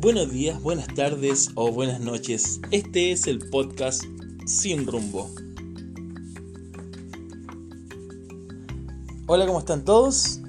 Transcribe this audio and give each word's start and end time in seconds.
Buenos 0.00 0.32
días, 0.32 0.62
buenas 0.62 0.86
tardes 0.94 1.50
o 1.56 1.70
buenas 1.72 2.00
noches. 2.00 2.58
Este 2.70 3.12
es 3.12 3.26
el 3.26 3.50
podcast 3.50 4.02
Sin 4.46 4.86
Rumbo. 4.86 5.30
Hola, 9.26 9.46
¿cómo 9.46 9.58
están 9.58 9.84
todos? 9.84 10.40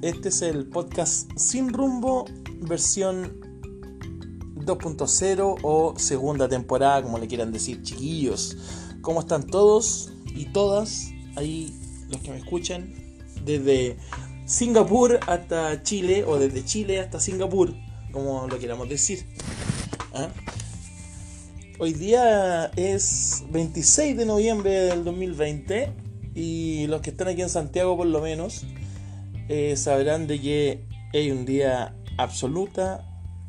Este 0.00 0.28
es 0.28 0.42
el 0.42 0.68
podcast 0.68 1.28
Sin 1.36 1.72
Rumbo, 1.72 2.24
versión 2.60 3.40
2.0 4.54 5.58
o 5.60 5.94
segunda 5.98 6.48
temporada, 6.48 7.02
como 7.02 7.18
le 7.18 7.26
quieran 7.26 7.50
decir, 7.50 7.82
chiquillos. 7.82 8.56
¿Cómo 9.00 9.18
están 9.18 9.44
todos 9.44 10.12
y 10.26 10.44
todas 10.44 11.10
ahí 11.34 11.74
los 12.10 12.20
que 12.20 12.30
me 12.30 12.38
escuchan? 12.38 12.94
Desde 13.44 13.96
Singapur 14.44 15.18
hasta 15.26 15.82
Chile 15.82 16.22
o 16.24 16.38
desde 16.38 16.64
Chile 16.64 17.00
hasta 17.00 17.18
Singapur, 17.18 17.74
como 18.12 18.46
lo 18.46 18.58
queramos 18.58 18.88
decir. 18.88 19.24
¿Ah? 20.12 20.28
Hoy 21.78 21.94
día 21.94 22.66
es 22.76 23.44
26 23.50 24.16
de 24.16 24.26
noviembre 24.26 24.70
del 24.70 25.04
2020 25.04 25.92
y 26.34 26.86
los 26.88 27.00
que 27.00 27.10
están 27.10 27.28
aquí 27.28 27.42
en 27.42 27.48
Santiago 27.48 27.96
por 27.96 28.06
lo 28.06 28.20
menos 28.20 28.64
eh, 29.48 29.76
sabrán 29.76 30.26
de 30.26 30.40
que 30.40 30.84
hay 31.12 31.30
un 31.30 31.44
día 31.44 31.96
absoluta, 32.18 33.04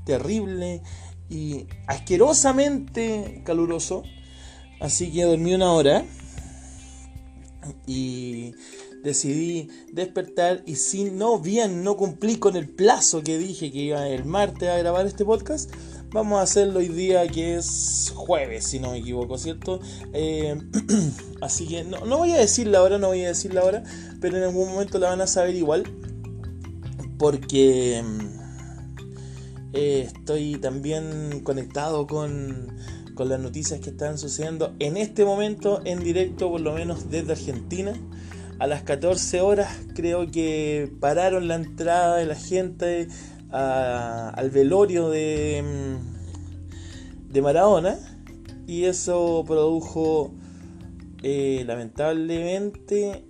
terrible 0.06 0.82
y 1.30 1.68
asquerosamente 1.88 3.42
caluroso. 3.46 4.04
Así 4.80 5.12
que 5.12 5.24
dormí 5.24 5.54
una 5.54 5.74
hora 5.74 6.04
y 7.86 8.56
decidí 9.04 9.70
despertar 9.92 10.64
y 10.66 10.76
si 10.76 11.06
no 11.06 11.40
bien 11.40 11.84
no 11.84 11.98
cumplí 11.98 12.38
con 12.38 12.56
el 12.56 12.68
plazo 12.70 13.24
que 13.24 13.38
dije 13.38 13.72
que 13.72 13.80
iba 13.80 14.08
el 14.08 14.26
martes 14.26 14.70
a 14.70 14.78
grabar 14.78 15.06
este 15.06 15.26
podcast, 15.26 15.72
vamos 16.12 16.40
a 16.40 16.44
hacerlo 16.44 16.80
hoy 16.80 16.90
día 16.90 17.28
que 17.28 17.56
es 17.56 18.12
jueves, 18.16 18.66
si 18.66 18.80
no 18.80 18.92
me 18.92 18.98
equivoco, 18.98 19.38
¿cierto? 19.38 19.80
Eh, 20.14 20.60
así 21.42 21.68
que 21.68 21.84
no, 21.84 22.06
no, 22.06 22.18
voy 22.18 22.32
a 22.32 22.38
decir 22.38 22.68
la 22.68 22.82
hora, 22.84 22.98
no 22.98 23.08
voy 23.08 23.24
a 23.24 23.30
decir 23.30 23.54
la 23.54 23.64
hora, 23.64 23.84
pero 24.20 24.38
en 24.38 24.44
algún 24.44 24.70
momento 24.70 25.00
la 25.00 25.10
van 25.10 25.22
a 25.22 25.28
saber 25.28 25.56
igual, 25.56 25.84
porque 27.18 28.04
eh, 29.74 30.10
estoy 30.14 30.58
también 30.58 31.42
conectado 31.44 32.08
con, 32.08 32.76
con 33.16 33.30
las 33.30 33.40
noticias 33.40 33.80
que 33.80 33.92
están 33.92 34.18
sucediendo 34.18 34.76
en 34.80 34.98
este 34.98 35.24
momento 35.24 35.82
en 35.86 36.04
directo, 36.04 36.52
por 36.52 36.62
lo 36.62 36.74
menos 36.74 37.10
desde 37.10 37.32
Argentina 37.32 37.94
a 38.62 38.68
las 38.68 38.84
14 38.84 39.42
horas 39.42 39.76
creo 39.96 40.30
que 40.30 40.88
pararon 41.00 41.48
la 41.48 41.56
entrada 41.56 42.18
de 42.18 42.28
la 42.28 42.36
gente 42.36 43.08
al 43.50 44.52
velorio 44.52 45.10
de, 45.10 45.64
mm, 45.66 47.32
de 47.34 47.42
Maradona 47.42 47.98
y 48.68 48.84
eso 48.84 49.44
produjo 49.48 50.36
eh, 51.24 51.64
lamentablemente 51.66 53.26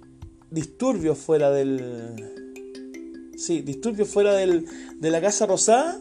disturbios 0.50 1.18
fuera 1.18 1.50
del 1.50 3.32
sí 3.38 3.62
disturbios 3.62 4.10
fuera 4.10 4.34
del, 4.34 4.66
de 5.00 5.10
la 5.12 5.22
casa 5.22 5.46
rosada 5.46 5.98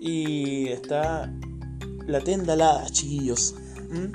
y 0.00 0.68
está 0.68 1.30
la 2.06 2.20
tenda 2.20 2.54
alada 2.54 2.86
chiquillos 2.86 3.54
¿Mm? 3.90 4.12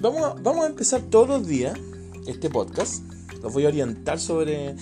vamos 0.00 0.42
vamos 0.42 0.64
a 0.64 0.68
empezar 0.68 1.02
todos 1.02 1.28
los 1.28 1.46
días 1.46 1.78
este 2.26 2.50
podcast. 2.50 3.02
Los 3.42 3.52
voy 3.52 3.64
a 3.64 3.68
orientar 3.68 4.18
sobre... 4.18 4.76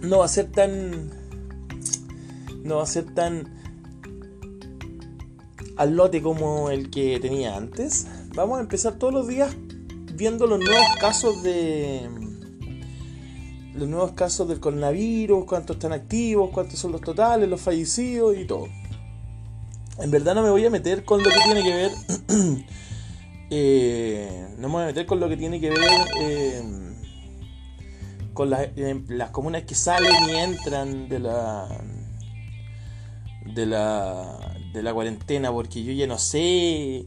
No 0.00 0.18
va 0.18 0.24
a 0.24 0.28
ser 0.28 0.50
tan... 0.50 1.10
No 2.62 2.76
va 2.76 2.82
a 2.82 2.86
ser 2.86 3.04
tan 3.14 3.54
al 5.76 5.94
lote 5.94 6.22
como 6.22 6.70
el 6.70 6.90
que 6.90 7.20
tenía 7.20 7.56
antes. 7.56 8.06
Vamos 8.34 8.58
a 8.58 8.62
empezar 8.62 8.98
todos 8.98 9.12
los 9.12 9.28
días 9.28 9.54
viendo 10.14 10.46
los 10.46 10.58
nuevos 10.58 10.86
casos 10.98 11.42
de 11.42 12.08
los 13.74 13.86
nuevos 13.88 14.12
casos 14.12 14.48
del 14.48 14.58
coronavirus, 14.58 15.44
cuántos 15.44 15.76
están 15.76 15.92
activos, 15.92 16.50
cuántos 16.50 16.78
son 16.78 16.92
los 16.92 17.02
totales, 17.02 17.46
los 17.46 17.60
fallecidos 17.60 18.36
y 18.38 18.46
todo. 18.46 18.68
En 19.98 20.10
verdad 20.10 20.34
no 20.34 20.42
me 20.42 20.50
voy 20.50 20.64
a 20.64 20.70
meter 20.70 21.04
con 21.04 21.22
lo 21.22 21.28
que 21.28 21.36
tiene 21.44 21.62
que 21.62 21.74
ver 21.74 21.90
Eh, 23.50 24.48
no 24.58 24.68
me 24.68 24.74
voy 24.74 24.82
a 24.82 24.86
meter 24.86 25.06
con 25.06 25.20
lo 25.20 25.28
que 25.28 25.36
tiene 25.36 25.60
que 25.60 25.70
ver 25.70 25.78
eh, 26.20 26.62
con 28.32 28.52
eh, 28.52 29.04
las 29.08 29.30
comunas 29.30 29.62
que 29.62 29.76
salen 29.76 30.28
y 30.28 30.34
entran 30.34 31.08
de 31.08 31.20
la 31.20 31.68
de 33.54 33.66
la 33.66 34.56
de 34.72 34.82
la 34.82 34.92
cuarentena 34.92 35.52
porque 35.52 35.84
yo 35.84 35.92
ya 35.92 36.08
no 36.08 36.18
sé 36.18 37.06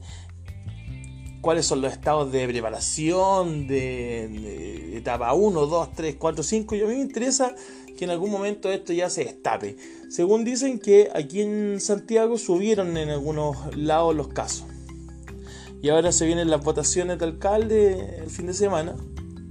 cuáles 1.42 1.66
son 1.66 1.82
los 1.82 1.92
estados 1.92 2.32
de 2.32 2.48
preparación 2.48 3.68
de, 3.68 4.98
etapa 4.98 5.34
1, 5.34 5.66
2, 5.66 5.94
3, 5.94 6.16
4, 6.18 6.44
5 6.44 6.76
y 6.76 6.82
a 6.82 6.86
mí 6.86 6.96
me 6.96 7.02
interesa 7.02 7.54
que 7.98 8.06
en 8.06 8.12
algún 8.12 8.32
momento 8.32 8.72
esto 8.72 8.94
ya 8.94 9.10
se 9.10 9.26
destape. 9.26 9.76
Según 10.10 10.46
dicen 10.46 10.80
que 10.80 11.10
aquí 11.14 11.42
en 11.42 11.82
Santiago 11.82 12.38
subieron 12.38 12.96
en 12.96 13.10
algunos 13.10 13.76
lados 13.76 14.16
los 14.16 14.30
casos 14.30 14.66
y 15.82 15.90
ahora 15.90 16.12
se 16.12 16.26
vienen 16.26 16.50
las 16.50 16.64
votaciones 16.64 17.20
de 17.20 17.26
alcalde 17.26 18.20
el 18.20 18.30
fin 18.30 18.48
de 18.48 18.54
semana. 18.54 18.96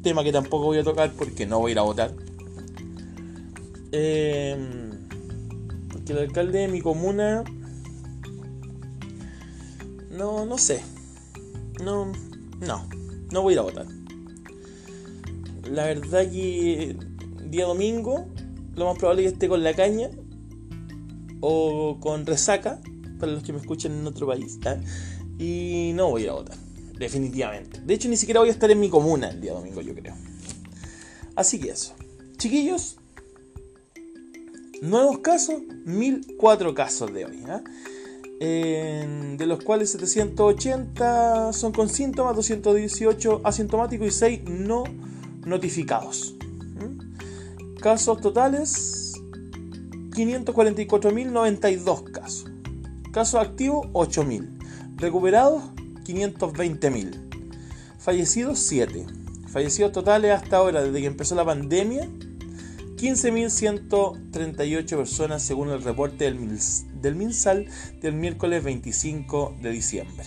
Tema 0.03 0.23
que 0.23 0.33
tampoco 0.33 0.67
voy 0.67 0.79
a 0.79 0.85
tocar 0.85 1.13
porque 1.13 1.47
no 1.47 1.59
voy 1.59 1.71
a 1.71 1.73
ir 1.73 1.79
a 1.79 1.83
votar. 1.83 2.15
Em, 3.93 4.91
porque 5.91 6.13
el 6.13 6.19
alcalde 6.19 6.61
de 6.61 6.69
mi 6.69 6.81
comuna. 6.81 7.45
No, 10.11 10.45
no 10.45 10.59
sé. 10.59 10.83
No, 11.83 12.13
no. 12.61 12.89
No 13.33 13.43
voy 13.43 13.53
a 13.53 13.55
ir 13.55 13.59
a 13.59 13.63
votar. 13.63 13.87
La 15.71 15.85
verdad 15.85 16.31
que 16.31 16.97
día 17.51 17.67
domingo 17.67 18.27
lo 18.79 18.87
más 18.87 18.99
probable 18.99 19.23
es 19.25 19.29
que 19.31 19.35
esté 19.35 19.49
con 19.49 19.63
la 19.63 19.75
caña 19.75 20.09
o 21.41 21.99
con 22.01 22.27
resaca, 22.27 22.81
para 23.19 23.33
los 23.33 23.43
que 23.43 23.53
me 23.53 23.59
escuchan 23.59 23.93
en 23.93 24.07
otro 24.07 24.27
país. 24.27 24.59
¿eh? 24.65 24.81
Y 25.39 25.93
no 25.95 26.11
voy 26.11 26.27
a 26.27 26.33
votar. 26.33 26.57
Definitivamente. 26.99 27.81
De 27.81 27.95
hecho, 27.95 28.09
ni 28.09 28.17
siquiera 28.17 28.41
voy 28.41 28.49
a 28.49 28.53
estar 28.53 28.71
en 28.71 28.81
mi 28.81 28.91
comuna 28.91 29.29
el 29.29 29.41
día 29.41 29.53
domingo, 29.53 29.81
yo 29.81 29.95
creo. 29.95 30.15
Así 31.37 31.61
que 31.61 31.71
eso. 31.71 31.95
Chiquillos, 32.37 32.97
nuevos 34.83 35.19
casos, 35.19 35.63
1004 35.85 36.75
casos 36.75 37.13
de 37.13 37.25
hoy. 37.25 37.45
¿eh? 37.47 37.63
de 38.41 39.47
los 39.47 39.63
cuales 39.63 39.93
780 39.93 41.53
son 41.53 41.73
con 41.73 41.89
síntomas, 41.89 42.37
218 42.37 43.41
asintomáticos 43.45 44.07
y 44.07 44.11
6 44.11 44.41
no 44.45 44.85
notificados. 45.45 46.35
Casos 47.81 48.21
totales, 48.21 49.15
544.092 50.11 52.11
casos. 52.11 52.51
Casos 53.13 53.41
activos, 53.41 53.87
8.000. 53.93 54.58
Recuperados, 54.99 55.63
520.000. 56.05 57.17
Fallecidos, 58.01 58.59
7. 58.59 59.07
Fallecidos 59.47 59.93
totales 59.93 60.33
hasta 60.33 60.57
ahora, 60.57 60.83
desde 60.83 61.01
que 61.01 61.07
empezó 61.07 61.37
la 61.37 61.45
pandemia, 61.45 62.09
15.138 62.97 64.97
personas 64.97 65.45
según 65.45 65.71
el 65.71 65.85
reporte 65.85 66.25
del, 66.25 67.15
MinSal 67.15 67.67
del 68.03 68.15
miércoles 68.15 68.65
25 68.65 69.59
de 69.63 69.71
diciembre. 69.71 70.27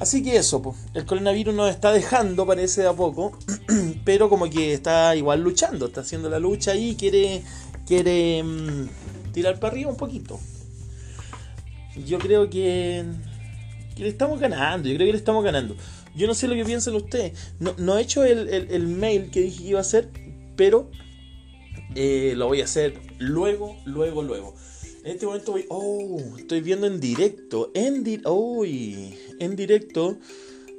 Así 0.00 0.22
que 0.22 0.36
eso, 0.36 0.74
el 0.94 1.04
coronavirus 1.04 1.54
nos 1.54 1.68
está 1.68 1.92
dejando, 1.92 2.46
parece 2.46 2.80
de 2.80 2.88
a 2.88 2.94
poco, 2.94 3.36
pero 4.06 4.30
como 4.30 4.48
que 4.48 4.72
está 4.72 5.14
igual 5.14 5.42
luchando, 5.42 5.84
está 5.86 6.00
haciendo 6.00 6.30
la 6.30 6.38
lucha 6.38 6.74
y 6.74 6.96
quiere, 6.96 7.42
quiere 7.86 8.42
mm, 8.42 8.88
tirar 9.32 9.60
para 9.60 9.74
arriba 9.74 9.90
un 9.90 9.98
poquito. 9.98 10.40
Yo 12.06 12.18
creo 12.18 12.48
que 12.48 13.04
que 13.94 14.02
le 14.02 14.08
estamos 14.08 14.40
ganando, 14.40 14.88
yo 14.88 14.94
creo 14.96 15.06
que 15.06 15.12
le 15.12 15.18
estamos 15.18 15.44
ganando. 15.44 15.76
Yo 16.14 16.26
no 16.26 16.34
sé 16.34 16.46
lo 16.48 16.54
que 16.54 16.64
piensan 16.64 16.94
ustedes. 16.94 17.32
No, 17.58 17.96
he 17.96 18.02
hecho 18.02 18.24
el, 18.24 18.86
mail 18.86 19.30
que 19.30 19.40
dije 19.40 19.62
que 19.62 19.68
iba 19.70 19.78
a 19.78 19.82
hacer, 19.82 20.10
pero 20.56 20.90
eh, 21.94 22.34
lo 22.36 22.48
voy 22.48 22.60
a 22.60 22.64
hacer 22.64 22.94
luego, 23.18 23.76
luego, 23.84 24.22
luego. 24.22 24.54
En 25.04 25.12
este 25.12 25.26
momento 25.26 25.52
voy, 25.52 25.66
oh, 25.68 26.20
estoy 26.38 26.60
viendo 26.60 26.86
en 26.86 27.00
directo, 27.00 27.72
en, 27.74 28.04
en 29.40 29.56
directo 29.56 30.18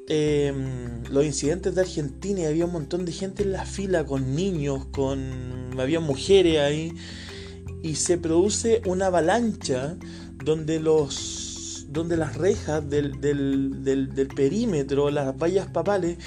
em, 0.07 1.03
los 1.09 1.25
incidentes 1.25 1.75
de 1.75 1.81
Argentina 1.81 2.41
y 2.41 2.45
había 2.45 2.65
un 2.65 2.71
montón 2.71 3.03
de 3.03 3.11
gente 3.11 3.43
en 3.43 3.51
la 3.51 3.65
fila 3.65 4.05
con 4.05 4.33
niños, 4.33 4.85
con 4.91 5.77
había 5.77 5.99
mujeres 5.99 6.59
ahí 6.59 6.93
y 7.81 7.95
se 7.95 8.17
produce 8.17 8.81
una 8.85 9.07
avalancha 9.07 9.97
donde 10.43 10.79
los 10.79 11.42
donde 11.93 12.17
las 12.17 12.35
rejas 12.35 12.89
del, 12.89 13.11
perímetro, 14.35 15.09
las 15.09 15.37
vallas 15.37 15.67
papales, 15.67 16.17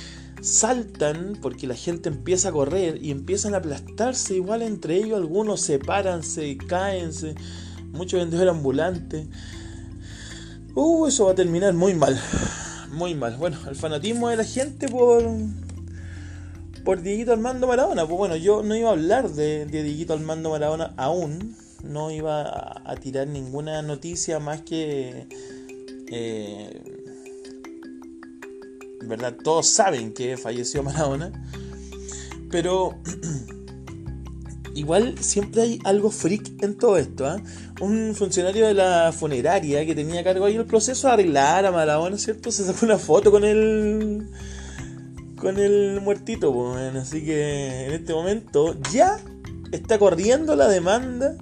saltan 0.41 1.39
porque 1.43 1.67
la 1.67 1.75
gente 1.75 2.09
empieza 2.09 2.51
a 2.51 2.53
correr 2.53 3.03
y 3.03 3.11
empiezan 3.11 3.55
a 3.55 3.59
aplastarse 3.59 4.37
igual 4.37 4.63
entre 4.63 4.97
ellos, 4.97 5.19
algunos 5.19 5.61
se 5.61 5.79
paran, 5.79 6.23
se 6.23 6.57
caen, 6.57 7.11
muchos 7.93 8.21
vendedores 8.21 8.53
ambulantes. 8.53 9.27
Uh, 10.75 11.07
eso 11.07 11.25
va 11.27 11.33
a 11.33 11.35
terminar 11.35 11.75
muy 11.75 11.95
mal, 11.95 12.21
muy 12.93 13.15
mal. 13.15 13.37
Bueno, 13.37 13.59
el 13.69 13.77
fanatismo 13.77 14.29
de 14.29 14.37
la 14.37 14.45
gente 14.45 14.89
por 14.89 15.25
por 16.87 17.03
Dieguito 17.03 17.33
Armando 17.33 17.67
Maradona. 17.67 18.07
Pues 18.07 18.17
bueno, 18.17 18.37
yo 18.37 18.63
no 18.63 18.77
iba 18.77 18.91
a 18.91 18.93
hablar 18.93 19.29
de, 19.29 19.67
de 19.67 19.83
Dieguito 19.83 20.13
Armando 20.13 20.51
Maradona 20.51 20.95
aún, 20.97 21.57
no 21.83 22.13
iba 22.13 22.81
a, 22.85 22.97
tirar 22.97 23.27
ninguna 23.27 23.83
noticia 23.83 24.39
más 24.39 24.63
que... 24.63 25.27
Eh, 26.11 26.81
¿Verdad? 29.03 29.37
Todos 29.43 29.69
saben 29.69 30.13
que 30.13 30.37
falleció 30.37 30.83
Maradona. 30.85 31.33
Pero 32.51 32.99
igual 34.75 35.17
siempre 35.19 35.63
hay 35.63 35.79
algo 35.85 36.11
freak 36.11 36.63
en 36.63 36.77
todo 36.77 36.97
esto. 36.97 37.27
¿ah? 37.27 37.41
Un 37.81 38.15
funcionario 38.15 38.67
de 38.67 38.75
la 38.75 39.13
funeraria 39.13 39.85
que 39.87 39.95
tenía 39.95 40.21
a 40.21 40.25
cargo 40.25 40.45
ahí 40.45 40.57
el 40.57 40.65
proceso 40.65 41.09
de 41.09 41.15
arreglar 41.15 41.67
a 41.67 41.73
Maradona, 41.73 42.19
¿cierto? 42.19 42.51
Se 42.51 42.65
sacó 42.65 42.87
una 42.87 42.99
foto 42.99 43.31
con 43.31 43.45
el 43.45 44.29
con 45.37 45.59
el 45.59 46.01
muertito, 46.01 46.53
pues, 46.53 46.97
así 46.97 47.23
que 47.23 47.87
en 47.87 47.93
este 47.93 48.15
momento 48.15 48.75
ya 48.91 49.21
está 49.71 49.99
corriendo 49.99 50.57
la 50.57 50.67
demanda 50.67 51.37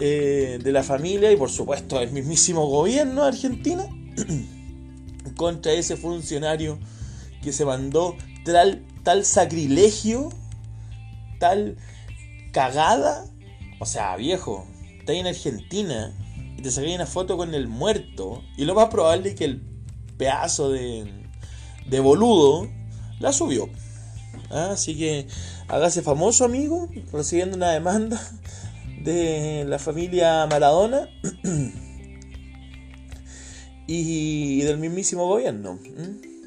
eh, 0.00 0.58
de 0.62 0.72
la 0.72 0.84
familia 0.84 1.32
y 1.32 1.36
por 1.36 1.50
supuesto 1.50 1.98
del 1.98 2.12
mismísimo 2.12 2.66
gobierno 2.66 3.22
de 3.22 3.28
Argentina 3.28 3.84
contra 5.36 5.72
ese 5.72 5.96
funcionario 5.96 6.78
que 7.42 7.52
se 7.52 7.64
mandó 7.64 8.16
tal, 8.44 8.84
tal 9.02 9.24
sacrilegio, 9.24 10.28
tal 11.40 11.76
cagada. 12.52 13.24
O 13.80 13.86
sea, 13.86 14.14
viejo, 14.16 14.66
está 14.98 15.14
en 15.14 15.26
Argentina 15.26 16.14
y 16.56 16.62
te 16.62 16.70
saqué 16.70 16.94
una 16.94 17.06
foto 17.06 17.36
con 17.36 17.54
el 17.54 17.66
muerto 17.66 18.42
y 18.56 18.66
lo 18.66 18.74
más 18.74 18.88
probable 18.88 19.30
es 19.30 19.34
que 19.34 19.46
el 19.46 19.62
pedazo 20.16 20.70
de, 20.70 21.12
de 21.86 22.00
boludo 22.00 22.68
la 23.18 23.32
subió. 23.32 23.68
Ah, 24.50 24.70
así 24.72 24.96
que 24.96 25.26
hágase 25.66 26.02
famoso, 26.02 26.44
amigo, 26.44 26.88
recibiendo 27.12 27.56
una 27.56 27.70
demanda 27.70 28.20
de 29.02 29.64
la 29.66 29.78
familia 29.78 30.46
Maradona 30.46 31.08
y 33.86 34.60
del 34.62 34.78
mismísimo 34.78 35.26
gobierno. 35.26 35.78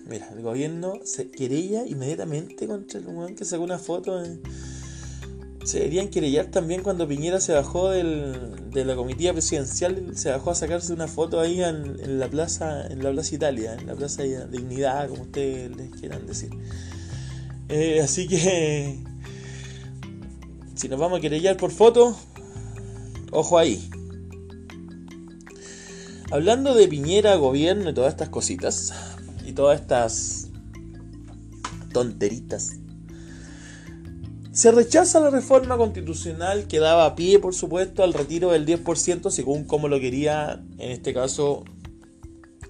Mira, 0.08 0.30
el 0.36 0.42
gobierno 0.42 1.00
se 1.04 1.30
querella 1.30 1.86
inmediatamente 1.86 2.68
contra 2.68 3.00
el 3.00 3.08
humano 3.08 3.36
que 3.36 3.46
sacó 3.46 3.64
una 3.64 3.80
foto. 3.80 4.22
Se 5.64 5.78
deberían 5.78 6.10
querellar 6.10 6.48
también 6.48 6.84
cuando 6.84 7.08
Piñera 7.08 7.40
se 7.40 7.54
bajó 7.54 7.92
del, 7.92 8.72
de 8.72 8.84
la 8.84 8.96
comitiva 8.96 9.32
presidencial, 9.32 10.18
se 10.18 10.32
bajó 10.32 10.52
a 10.52 10.56
sacarse 10.56 10.92
una 10.92 11.08
foto 11.08 11.40
ahí 11.40 11.62
en, 11.62 12.20
la 12.20 12.28
plaza, 12.30 12.88
en 12.88 13.04
la 13.04 13.12
plaza 13.12 13.36
Italia, 13.36 13.78
en 13.80 13.88
la 13.88 13.96
plaza 13.96 14.24
Dignidad, 14.24 15.08
como 15.08 15.24
ustedes 15.24 15.76
les 15.76 15.92
quieran 15.92 16.26
decir. 16.26 16.50
Eh, 17.70 18.02
así 18.02 18.28
que 18.28 18.98
si 20.76 20.90
nos 20.90 21.00
vamos 21.00 21.20
a 21.20 21.22
querellar 21.22 21.58
por 21.58 21.72
foto, 21.72 22.18
ojo 23.32 23.58
ahí. 23.58 23.90
Hablando 26.32 26.76
de 26.76 26.88
Piñera, 26.88 27.36
gobierno 27.36 27.90
y 27.90 27.94
todas 27.94 28.14
estas 28.14 28.30
cositas, 28.30 28.94
y 29.46 29.54
todas 29.54 29.82
estas 29.82 30.50
tonteritas 31.92 32.76
se 34.52 34.72
rechaza 34.72 35.22
la 35.22 35.30
reforma 35.30 35.78
constitucional 35.78 36.68
que 36.68 36.80
daba 36.80 37.16
pie, 37.16 37.40
por 37.40 37.56
supuesto, 37.56 38.04
al 38.04 38.14
retiro 38.14 38.52
del 38.52 38.66
10%, 38.66 39.30
según 39.30 39.64
como 39.64 39.88
lo 39.88 40.00
quería, 40.00 40.62
en 40.78 40.92
este 40.92 41.14
caso, 41.14 41.64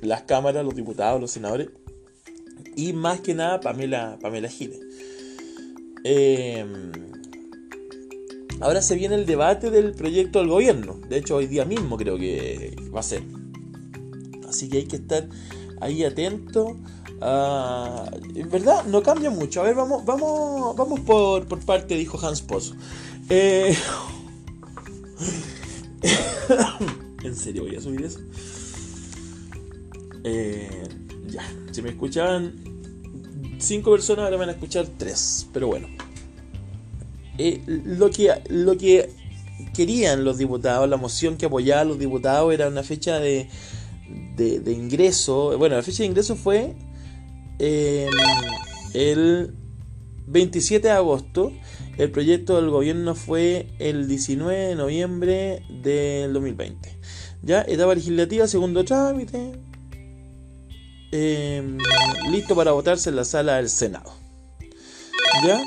las 0.02 0.22
cámaras, 0.24 0.64
los 0.64 0.76
diputados, 0.76 1.20
los 1.20 1.32
senadores, 1.32 1.70
y 2.76 2.94
más 2.94 3.22
que 3.22 3.34
nada 3.34 3.60
Pamela, 3.62 4.20
Pamela 4.22 4.48
Giles. 4.48 4.80
Eh, 6.04 6.66
ahora 8.62 8.82
se 8.82 8.96
viene 8.96 9.16
el 9.16 9.26
debate 9.26 9.70
del 9.72 9.94
proyecto 9.94 10.40
del 10.40 10.48
gobierno, 10.48 11.00
de 11.10 11.18
hecho 11.18 11.36
hoy 11.36 11.48
día 11.48 11.66
mismo 11.66 11.98
creo 11.98 12.18
que 12.18 12.76
va 12.94 13.02
a 13.02 13.04
ser. 13.04 13.24
Así 14.48 14.70
que 14.70 14.78
hay 14.78 14.86
que 14.86 14.98
estar 14.98 15.28
ahí 15.80 16.04
atento 16.04 16.78
Ah, 17.24 18.10
en 18.34 18.50
verdad, 18.50 18.84
no 18.86 19.04
cambia 19.04 19.30
mucho. 19.30 19.62
A 19.62 19.66
ver, 19.66 19.76
vamos, 19.76 20.04
vamos, 20.04 20.76
vamos 20.76 21.00
por, 21.02 21.46
por 21.48 21.60
parte, 21.60 21.96
dijo 21.96 22.20
Hans 22.26 22.42
Pozo. 22.42 22.76
Eh, 23.30 23.78
en 27.24 27.36
serio, 27.36 27.64
voy 27.64 27.76
a 27.76 27.82
subir 27.82 28.02
eso. 28.02 28.20
Eh, 30.24 30.88
ya, 31.28 31.44
si 31.72 31.84
me 31.84 31.90
escuchaban 31.90 32.56
cinco 33.60 33.92
personas, 33.92 34.26
ahora 34.26 34.38
van 34.38 34.50
a 34.50 34.54
escuchar 34.54 34.88
tres. 34.98 35.48
Pero 35.54 35.68
bueno. 35.68 35.88
Eh, 37.44 37.62
lo, 37.66 38.12
que, 38.12 38.32
lo 38.50 38.78
que 38.78 39.10
querían 39.74 40.24
los 40.24 40.38
diputados, 40.38 40.88
la 40.88 40.98
moción 40.98 41.38
que 41.38 41.48
apoyaban 41.48 41.88
los 41.88 41.98
diputados 41.98 42.54
era 42.54 42.68
una 42.68 42.84
fecha 42.84 43.20
de, 43.20 43.48
de, 44.36 44.72
ingreso. 44.72 45.58
Bueno, 45.58 45.76
la 45.76 45.82
fecha 45.82 46.04
de 46.04 46.08
ingreso 46.08 46.36
fue 46.36 46.76
el 48.94 49.56
27 50.28 50.88
de 50.88 50.94
agosto. 50.94 51.52
El 51.98 52.12
proyecto 52.12 52.56
del 52.56 52.70
gobierno 52.70 53.16
fue 53.16 53.68
el 53.80 54.08
19 54.08 54.58
de 54.58 54.76
noviembre 54.76 55.64
del 55.70 56.34
2020. 56.34 56.98
Ya, 57.42 57.62
etapa 57.62 57.96
legislativa, 57.96 58.48
segundo 58.48 58.86
trámite. 58.86 59.54
Em, 61.12 61.78
listo 62.32 62.56
para 62.56 62.72
votarse 62.72 63.10
en 63.10 63.16
la 63.16 63.26
sala 63.26 63.58
del 63.58 63.70
Senado. 63.70 64.14
Ya. 65.44 65.60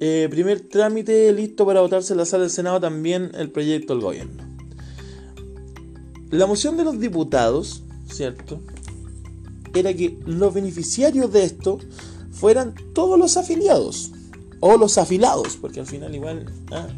Eh, 0.00 0.28
primer 0.30 0.60
trámite, 0.60 1.32
listo 1.32 1.66
para 1.66 1.80
votarse 1.80 2.12
en 2.12 2.18
la 2.18 2.24
sala 2.24 2.42
del 2.42 2.50
Senado 2.50 2.80
también 2.80 3.32
el 3.34 3.50
proyecto 3.50 3.94
del 3.94 4.02
gobierno. 4.02 4.44
La 6.30 6.46
moción 6.46 6.76
de 6.76 6.84
los 6.84 7.00
diputados, 7.00 7.82
¿cierto? 8.10 8.60
era 9.74 9.94
que 9.94 10.18
los 10.26 10.54
beneficiarios 10.54 11.32
de 11.32 11.44
esto 11.44 11.78
fueran 12.30 12.74
todos 12.94 13.18
los 13.18 13.36
afiliados 13.36 14.12
o 14.60 14.76
los 14.76 14.98
afilados, 14.98 15.56
porque 15.60 15.80
al 15.80 15.86
final 15.86 16.14
igual 16.14 16.52
ah, 16.72 16.88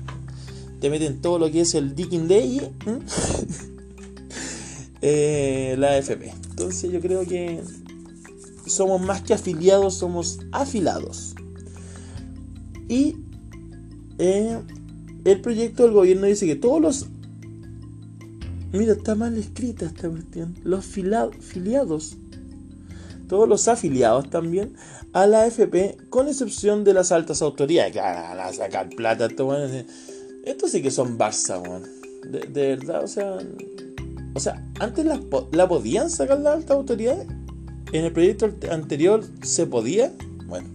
te 0.81 0.91
meten 0.91 1.21
todo 1.21 1.39
lo 1.39 1.51
que 1.51 1.63
es 1.63 1.75
el 1.75 1.95
Dicking 1.95 2.29
Day, 2.29 2.71
eh, 5.03 5.75
la 5.79 5.93
AFP. 5.95 6.33
Entonces 6.51 6.91
yo 6.91 7.01
creo 7.01 7.25
que 7.25 7.63
somos 8.67 9.01
más 9.01 9.23
que 9.23 9.35
afiliados, 9.35 9.95
somos 9.95 10.41
afilados. 10.53 11.30
Y 12.91 13.15
eh, 14.19 14.59
el 15.25 15.41
proyecto 15.41 15.85
del 15.85 15.93
gobierno 15.93 16.27
dice 16.27 16.45
que 16.45 16.57
todos 16.57 16.81
los... 16.81 17.07
Mira, 18.73 18.95
está 18.95 19.15
mal 19.15 19.39
escrita 19.39 19.87
esta 19.87 20.11
cuestión. 20.11 20.57
Los 20.65 20.87
filiados 20.87 22.17
todos 23.29 23.49
los 23.49 23.69
afiliados 23.69 24.29
también 24.29 24.75
a 25.13 25.29
la 25.29 25.43
AFP, 25.43 25.99
con 26.09 26.27
excepción 26.27 26.83
de 26.83 26.93
las 26.93 27.13
altas 27.13 27.43
autoridades, 27.43 27.93
que 27.93 28.01
van 28.01 28.41
a 28.41 28.53
sacar 28.53 28.89
plata. 28.89 29.29
Estos 30.45 30.73
sí 30.73 30.83
que 30.83 30.91
son 30.91 31.17
Barça, 31.17 31.63
De, 32.25 32.77
verdad, 32.77 33.05
o 33.05 33.07
sea. 33.07 33.39
O 34.35 34.41
sea, 34.41 34.65
antes 34.81 35.05
la, 35.05 35.21
la 35.53 35.69
podían 35.69 36.11
sacar 36.11 36.41
las 36.41 36.55
altas 36.55 36.77
autoridades. 36.77 37.29
En 37.93 38.05
el 38.05 38.13
proyecto 38.13 38.53
anterior 38.69 39.25
se 39.43 39.67
podía. 39.67 40.13
Bueno, 40.47 40.69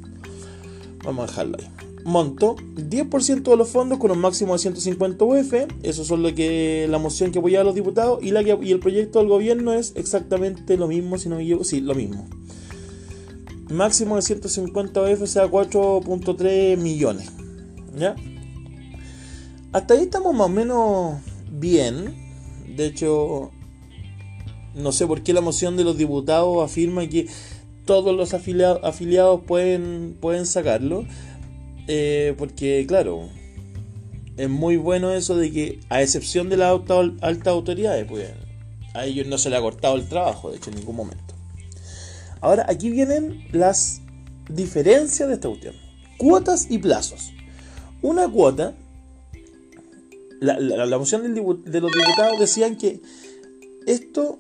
vamos 1.04 1.26
a 1.26 1.28
dejarlo 1.28 1.58
ahí 1.60 1.76
monto 2.06 2.56
10% 2.56 3.44
de 3.44 3.58
los 3.58 3.68
fondos 3.68 3.98
con 3.98 4.12
un 4.12 4.20
máximo 4.20 4.54
de 4.54 4.60
150 4.60 5.26
UF. 5.26 5.54
Eso 5.84 6.06
son 6.06 6.24
lo 6.24 6.34
que 6.34 6.88
la 6.90 7.00
moción 7.00 7.32
que 7.32 7.40
apoyaba 7.40 7.64
a 7.64 7.66
los 7.66 7.76
diputados 7.76 8.24
y, 8.24 8.32
la 8.32 8.42
y 8.44 8.72
el 8.72 8.80
proyecto 8.80 9.20
del 9.20 9.28
gobierno 9.28 9.74
es 9.74 9.92
exactamente 9.96 10.78
lo 10.78 10.88
mismo, 10.88 11.18
si 11.18 11.28
no 11.28 11.36
me 11.36 11.42
equivoco. 11.42 11.66
Sí, 11.66 11.82
lo 11.82 11.96
mismo. 11.96 12.28
Máximo 13.70 14.16
de 14.16 14.22
150 14.22 15.02
UF, 15.02 15.28
sea, 15.28 15.48
4.3 15.48 16.78
millones. 16.78 17.32
¿Ya? 17.98 18.16
Hasta 19.72 19.96
ahí 19.96 20.04
estamos 20.04 20.34
más 20.34 20.46
o 20.46 20.50
menos 20.50 21.16
bien. 21.52 22.14
De 22.78 22.86
hecho, 22.86 23.52
no 24.76 24.92
sé 24.92 25.08
por 25.08 25.24
qué 25.24 25.34
la 25.34 25.42
moción 25.42 25.76
de 25.76 25.84
los 25.84 25.98
diputados 25.98 26.64
afirma 26.64 27.08
que 27.08 27.28
todos 27.86 28.16
los 28.16 28.34
afiliados, 28.34 28.80
afiliados 28.84 29.42
pueden, 29.48 30.18
pueden 30.20 30.46
sacarlo. 30.46 31.06
Eh, 31.88 32.34
porque, 32.38 32.86
claro, 32.88 33.30
es 34.38 34.50
muy 34.50 34.78
bueno 34.78 35.12
eso 35.14 35.38
de 35.38 35.52
que, 35.52 35.80
a 35.90 36.02
excepción 36.02 36.50
de 36.50 36.58
las 36.58 36.72
altas 37.22 37.48
autoridades, 37.48 38.06
pues 38.08 38.30
a 38.94 39.06
ellos 39.06 39.28
no 39.28 39.38
se 39.38 39.50
le 39.50 39.58
ha 39.58 39.62
cortado 39.62 39.96
el 39.96 40.08
trabajo, 40.08 40.52
de 40.52 40.58
hecho, 40.58 40.70
en 40.70 40.78
ningún 40.78 40.96
momento. 40.96 41.36
Ahora, 42.42 42.66
aquí 42.68 42.90
vienen 42.90 43.46
las 43.52 44.02
diferencias 44.50 45.28
de 45.28 45.36
esta 45.36 45.48
cuestión. 45.48 45.76
Cuotas 46.18 46.68
y 46.70 46.78
plazos. 46.78 47.32
Una 48.02 48.28
cuota, 48.30 48.76
la, 50.40 50.98
moción 50.98 51.34
de 51.34 51.82
los 51.82 51.92
diputados 51.92 52.40
decían 52.40 52.78
que 52.78 53.02
esto 53.88 54.38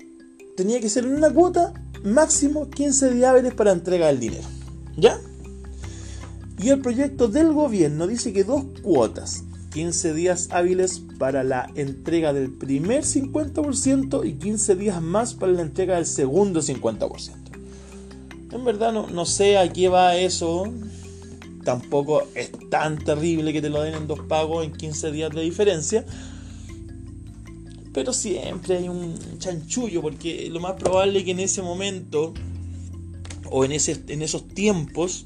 tenía 0.55 0.79
que 0.79 0.89
ser 0.89 1.05
una 1.05 1.31
cuota 1.31 1.73
máximo 2.03 2.69
15 2.69 3.11
días 3.11 3.31
hábiles 3.31 3.53
para 3.53 3.71
entrega 3.71 4.07
del 4.07 4.19
dinero. 4.19 4.47
¿Ya? 4.97 5.19
Y 6.57 6.69
el 6.69 6.79
proyecto 6.79 7.27
del 7.27 7.51
gobierno 7.51 8.07
dice 8.07 8.31
que 8.31 8.43
dos 8.43 8.63
cuotas, 8.81 9.43
15 9.73 10.13
días 10.13 10.47
hábiles 10.51 11.01
para 11.19 11.43
la 11.43 11.69
entrega 11.75 12.31
del 12.31 12.49
primer 12.49 13.03
50% 13.03 14.25
y 14.25 14.33
15 14.33 14.75
días 14.75 15.01
más 15.01 15.33
para 15.33 15.51
la 15.51 15.61
entrega 15.61 15.95
del 15.95 16.05
segundo 16.05 16.61
50%. 16.61 17.45
En 18.51 18.63
verdad 18.63 18.93
no, 18.93 19.07
no 19.07 19.25
sé 19.25 19.57
a 19.57 19.71
qué 19.71 19.89
va 19.89 20.15
eso. 20.15 20.71
Tampoco 21.65 22.23
es 22.35 22.51
tan 22.69 22.99
terrible 22.99 23.51
que 23.51 23.61
te 23.61 23.69
lo 23.69 23.81
den 23.81 23.95
en 23.95 24.07
dos 24.07 24.21
pagos 24.21 24.63
en 24.63 24.71
15 24.71 25.11
días 25.11 25.31
de 25.31 25.41
diferencia. 25.41 26.05
Pero 27.91 28.13
siempre 28.13 28.77
hay 28.77 28.87
un 28.87 29.17
chanchullo 29.39 30.01
porque 30.01 30.49
lo 30.49 30.61
más 30.61 30.73
probable 30.73 31.19
es 31.19 31.25
que 31.25 31.31
en 31.31 31.39
ese 31.41 31.61
momento 31.61 32.33
o 33.49 33.65
en, 33.65 33.73
ese, 33.73 34.01
en 34.07 34.21
esos 34.21 34.47
tiempos 34.47 35.25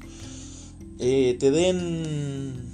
eh, 1.00 1.36
te 1.38 1.50
den 1.50 2.70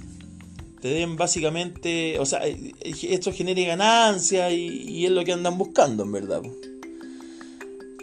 te 0.81 0.89
den 0.89 1.15
básicamente, 1.15 2.19
o 2.19 2.25
sea, 2.25 2.47
eh, 2.47 2.73
esto 2.81 3.31
genere 3.31 3.65
ganancia 3.65 4.51
y, 4.51 5.05
es 5.05 5.11
lo 5.11 5.23
que 5.23 5.33
andan 5.33 5.57
buscando 5.57 6.03
en 6.03 6.11
verdad. 6.11 6.41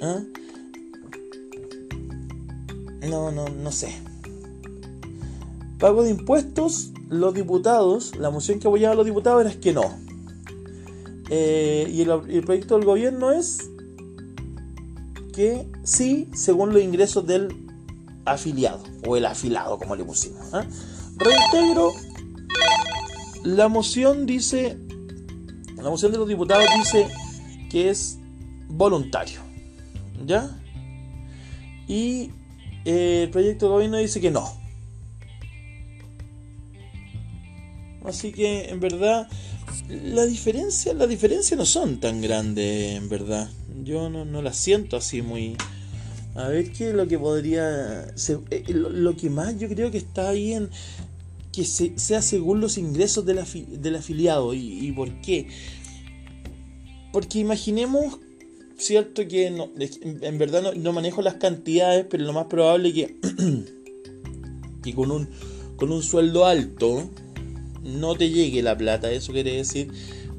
¿Ah? 0.00 0.20
No, 3.08 3.30
no, 3.30 3.48
no 3.48 3.70
sé. 3.70 3.94
Pago 5.78 6.02
de 6.02 6.10
impuestos, 6.10 6.90
los 7.08 7.34
diputados, 7.34 8.16
la 8.16 8.30
moción 8.30 8.58
que 8.58 8.66
apoyaba 8.66 8.94
a 8.94 8.96
los 8.96 9.06
diputados 9.06 9.44
era 9.44 9.54
que 9.60 9.72
no. 9.72 9.98
Eh, 11.30 11.90
y 11.92 12.02
el, 12.02 12.42
proyecto 12.44 12.76
del 12.76 12.84
gobierno 12.84 13.30
es 13.30 13.70
que 15.32 15.66
sí, 15.82 16.28
según 16.34 16.72
los 16.72 16.82
ingresos 16.82 17.26
del 17.26 17.48
afiliado, 18.24 18.82
o 19.06 19.16
el 19.16 19.26
afilado, 19.26 19.78
como 19.78 19.96
le 19.96 20.04
pusimos. 20.04 20.52
¿ah? 20.52 20.66
Reintegro, 21.16 21.92
la 23.44 23.68
moción 23.68 24.26
dice, 24.26 24.78
la 25.76 25.90
moción 25.90 26.12
de 26.12 26.18
los 26.18 26.28
diputados 26.28 26.66
dice 26.78 27.08
que 27.70 27.90
es 27.90 28.18
voluntario. 28.68 29.40
¿Ya? 30.26 30.58
Y 31.86 32.30
el 32.84 33.30
proyecto 33.30 33.66
de 33.66 33.72
gobierno 33.72 33.98
dice 33.98 34.20
que 34.20 34.30
no. 34.30 34.50
Así 38.04 38.32
que 38.32 38.68
en 38.68 38.80
verdad 38.80 39.28
la 39.88 40.24
diferencia, 40.26 40.94
la 40.94 41.06
diferencia 41.06 41.56
no 41.56 41.66
son 41.66 42.00
tan 42.00 42.20
grandes, 42.20 42.96
en 42.96 43.08
verdad. 43.08 43.50
Yo 43.82 44.08
no, 44.08 44.24
no 44.24 44.42
la 44.42 44.52
siento 44.52 44.96
así 44.96 45.22
muy. 45.22 45.56
A 46.34 46.48
ver 46.48 46.72
qué 46.72 46.90
es 46.90 46.94
lo 46.94 47.06
que 47.06 47.18
podría. 47.18 48.12
Eh, 48.50 48.64
lo, 48.68 49.16
que 49.16 49.30
más 49.30 49.58
yo 49.58 49.68
creo 49.68 49.90
que 49.90 49.98
está 49.98 50.30
ahí 50.30 50.52
en. 50.52 50.70
Que 51.52 51.64
sea 51.64 52.20
según 52.20 52.60
los 52.60 52.78
ingresos 52.78 53.24
del, 53.24 53.40
del 53.80 53.96
afiliado. 53.96 54.54
¿Y, 54.54 54.90
por 54.92 55.20
qué? 55.20 55.46
Porque 57.12 57.38
imaginemos 57.38 58.18
cierto 58.76 59.26
que 59.28 59.52
no, 59.52 59.70
en 59.78 60.38
verdad 60.38 60.74
no, 60.74 60.92
manejo 60.92 61.22
las 61.22 61.34
cantidades, 61.34 62.06
pero 62.10 62.24
lo 62.24 62.32
más 62.32 62.46
probable 62.46 62.92
que, 62.92 63.16
que 64.82 64.94
con, 64.94 65.12
un, 65.12 65.28
con 65.76 65.92
un 65.92 66.02
sueldo 66.02 66.44
alto 66.44 67.08
no 67.84 68.16
te 68.16 68.30
llegue 68.30 68.62
la 68.62 68.76
plata, 68.76 69.12
eso 69.12 69.32
quiere 69.32 69.52
decir. 69.52 69.92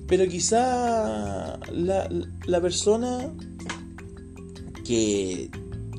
Pero 0.07 0.27
quizá 0.27 1.59
la, 1.71 2.61
persona 2.61 3.33
que, 4.85 5.49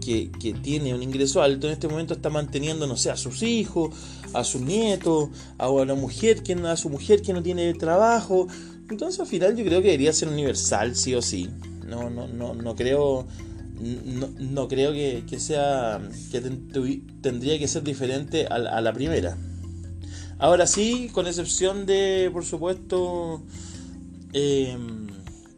que, 0.06 0.30
que, 0.30 0.52
tiene 0.52 0.94
un 0.94 1.02
ingreso 1.02 1.42
alto 1.42 1.66
en 1.66 1.72
este 1.72 1.88
momento 1.88 2.14
está 2.14 2.30
manteniendo, 2.30 2.86
no 2.86 2.96
sé, 2.96 3.10
a 3.10 3.16
sus 3.16 3.42
hijos, 3.42 3.92
a 4.32 4.44
sus 4.44 4.60
nietos, 4.60 5.30
a 5.58 5.68
una 5.68 5.96
mujer 5.96 6.44
que, 6.44 6.52
a 6.52 6.76
su 6.76 6.88
mujer 6.88 7.22
que 7.22 7.32
no 7.32 7.42
tiene 7.42 7.74
trabajo. 7.74 8.46
Entonces 8.88 9.18
al 9.18 9.26
final 9.26 9.56
yo 9.56 9.64
creo 9.64 9.82
que 9.82 9.88
debería 9.88 10.12
ser 10.12 10.28
universal, 10.28 10.94
sí 10.94 11.12
o 11.16 11.22
sí. 11.22 11.50
No, 11.84 12.08
no, 12.08 12.28
no, 12.28 12.54
no 12.54 12.76
creo. 12.76 13.26
No, 13.80 14.68
creo 14.68 14.92
que, 14.92 15.40
sea. 15.40 16.00
que 16.30 16.40
tendría 16.40 17.58
que 17.58 17.66
ser 17.66 17.82
diferente 17.82 18.46
a, 18.46 18.80
la 18.80 18.92
primera. 18.92 19.36
Ahora 20.38 20.68
sí, 20.68 21.10
con 21.12 21.26
excepción 21.26 21.84
de, 21.84 22.30
por 22.32 22.44
supuesto, 22.44 23.42
em, 24.32 25.08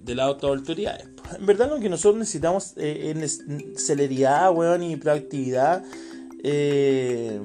de 0.02 0.14
las 0.14 0.26
autoridades. 0.42 1.17
En 1.37 1.47
verdad 1.47 1.68
lo 1.68 1.80
que 1.80 1.88
nosotros 1.88 2.18
necesitamos 2.18 2.75
eh, 2.76 3.14
es 3.20 3.44
celeridad, 3.76 4.52
weón, 4.52 4.82
y 4.82 4.97
proactividad 4.97 5.82
em, 6.42 7.44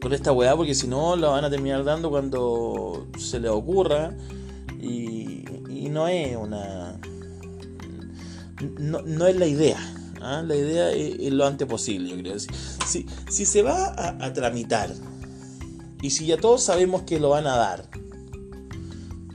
con 0.00 0.12
esta 0.12 0.32
weá, 0.32 0.56
porque 0.56 0.74
si 0.74 0.88
no 0.88 1.16
la 1.16 1.28
van 1.28 1.44
a 1.44 1.50
terminar 1.50 1.84
dando 1.84 2.10
cuando 2.10 3.06
se 3.18 3.40
les 3.40 3.50
ocurra. 3.50 4.16
Y, 4.80 5.44
no 5.90 6.08
es 6.08 6.36
una 6.36 6.98
no, 8.78 9.26
es 9.26 9.36
la 9.36 9.46
idea. 9.46 9.78
¿ah? 10.20 10.42
La 10.46 10.56
idea 10.56 10.90
es, 10.90 11.32
lo 11.32 11.46
antes 11.46 11.66
posible, 11.66 12.10
yo 12.10 12.18
creo. 12.18 12.38
Si, 12.38 13.06
si 13.30 13.44
se 13.44 13.62
va 13.62 13.94
a, 13.96 14.32
tramitar 14.32 14.92
y 16.02 16.10
si 16.10 16.26
ya 16.26 16.36
todos 16.36 16.62
sabemos 16.62 17.02
que 17.02 17.18
lo 17.18 17.30
van 17.30 17.46
a 17.46 17.56
dar, 17.56 17.88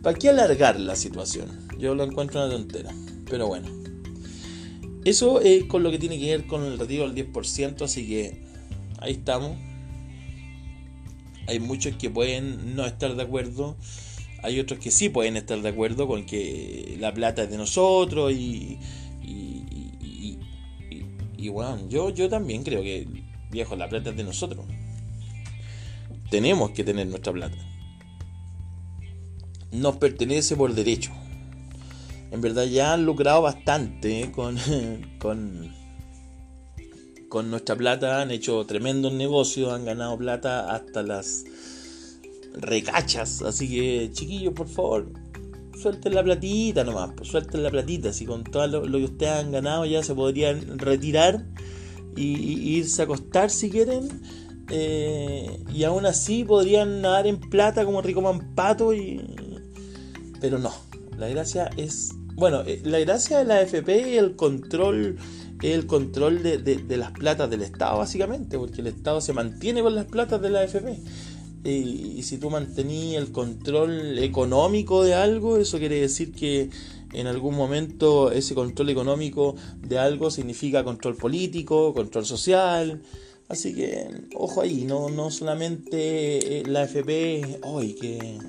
¿para 0.02 0.18
qué 0.18 0.30
alargar 0.30 0.80
la 0.80 0.96
situación? 0.96 1.61
Yo 1.82 1.96
lo 1.96 2.04
encuentro 2.04 2.46
una 2.46 2.54
tontera. 2.54 2.94
Pero 3.30 3.48
bueno. 3.48 3.68
Eso 5.04 5.42
es 5.42 5.66
con 5.66 5.84
lo 5.84 5.92
que 5.92 5.98
tiene 5.98 6.20
que 6.20 6.38
ver 6.38 6.46
con 6.48 6.64
el 6.64 6.78
retiro 6.78 7.10
del 7.10 7.34
10%, 7.34 7.82
así 7.82 8.08
que 8.08 8.44
ahí 9.00 9.14
estamos. 9.14 9.58
Hay 11.48 11.60
muchos 11.60 11.96
que 11.96 12.10
pueden 12.10 12.76
no 12.76 12.86
estar 12.86 13.16
de 13.16 13.24
acuerdo. 13.24 13.76
Hay 14.44 14.60
otros 14.60 14.80
que 14.80 14.92
sí 14.92 15.10
pueden 15.10 15.38
estar 15.38 15.60
de 15.62 15.70
acuerdo 15.70 16.08
con 16.08 16.26
que 16.26 16.98
la 17.00 17.14
plata 17.14 17.44
es 17.44 17.50
de 17.50 17.58
nosotros 17.58 18.32
y, 18.32 18.78
y 21.42 21.50
bueno, 21.50 21.90
yo, 21.90 22.12
yo 22.12 22.30
también 22.30 22.64
creo 22.64 22.84
que, 22.84 23.08
viejo, 23.50 23.76
la 23.76 23.90
plata 23.90 24.12
es 24.12 24.16
de 24.16 24.24
nosotros. 24.24 24.64
Tenemos 26.30 26.70
que 26.70 26.84
tener 26.84 27.08
nuestra 27.08 27.34
plata. 27.34 27.58
Nos 29.72 29.96
pertenece 29.98 30.56
por 30.56 30.76
derecho. 30.76 31.12
En 32.32 32.40
verdad 32.42 32.64
ya 32.64 32.94
han 32.94 33.06
lucrado 33.06 33.42
bastante 33.42 34.32
con, 34.32 34.58
con, 35.20 35.72
con 37.30 37.52
nuestra 37.52 37.76
plata. 37.76 38.22
Han 38.22 38.32
hecho 38.32 38.66
tremendos 38.66 39.14
negocios, 39.14 39.72
han 39.72 39.86
ganado 39.86 40.18
plata 40.18 40.74
hasta 40.74 41.04
las 41.04 41.44
recachas. 42.54 43.42
Así 43.42 43.70
que, 43.70 44.10
chiquillos, 44.14 44.54
por 44.54 44.68
favor, 44.68 45.12
suelten 45.82 46.16
la 46.16 46.24
platita 46.24 46.84
nomás, 46.84 47.12
pues 47.16 47.30
suelten 47.30 47.64
la 47.64 47.70
platita, 47.72 48.14
si 48.14 48.26
con 48.26 48.44
todo 48.44 48.68
lo, 48.68 48.98
que 48.98 49.06
ustedes 49.06 49.32
han 49.32 49.52
ganado 49.52 49.86
ya 49.86 50.04
se 50.04 50.14
podrían 50.14 50.78
retirar 50.80 51.46
y, 52.16 52.78
irse 52.78 53.02
a 53.02 53.06
acostar 53.06 53.50
si 53.50 53.70
quieren. 53.70 54.22
Eh, 54.70 55.64
y 55.74 55.84
aún 55.84 56.06
así 56.06 56.46
podrían 56.46 57.02
nadar 57.02 57.28
en 57.28 57.40
plata 57.40 57.84
como 57.84 58.02
rico 58.02 58.22
pato 58.56 58.94
y... 58.94 59.22
Pero 60.40 60.60
no, 60.60 60.72
la 61.18 61.28
gracia 61.28 61.70
es... 61.76 62.12
Bueno, 62.42 62.64
eh, 62.66 62.82
la 62.86 62.98
gracia 62.98 63.38
de 63.38 63.46
la 63.46 63.58
AFP 63.60 64.00
es 64.00 64.18
el 64.18 64.36
control, 64.36 65.16
el 65.62 65.86
control 65.86 66.42
de, 66.42 66.58
de 66.58 66.98
las 66.98 67.12
platas 67.12 67.48
del 67.52 67.62
Estado 67.62 68.00
básicamente, 68.00 68.58
porque 68.58 68.82
el 68.82 68.88
Estado 68.88 69.22
se 69.22 69.32
mantiene 69.32 69.84
con 69.84 69.94
las 69.94 70.06
platas 70.06 70.42
de 70.42 70.50
la 70.50 70.62
AFP 70.62 70.98
y, 71.64 72.24
si 72.24 72.40
tú 72.40 72.50
mantenías 72.50 73.22
el 73.22 73.32
control 73.32 74.18
económico 74.18 75.04
de 75.04 75.14
algo, 75.14 75.58
eso 75.58 75.78
quiere 75.78 76.02
decir 76.02 76.32
que 76.32 76.72
en 77.14 77.28
algún 77.28 77.56
momento 77.56 78.32
ese 78.32 78.56
control 78.56 78.90
económico 78.90 79.54
de 79.80 80.00
algo 80.00 80.32
significa 80.32 80.84
control 80.84 81.18
político, 81.18 81.94
control 81.94 82.26
social. 82.26 83.04
Así 83.50 83.76
que 83.76 84.08
ojo 84.34 84.62
ahí, 84.62 84.84
no, 84.86 85.10
no 85.10 85.30
solamente 85.30 86.62
eh, 86.62 86.64
la 86.66 86.86
FP 86.86 87.60
hoy 87.62 87.94
que 87.94 88.40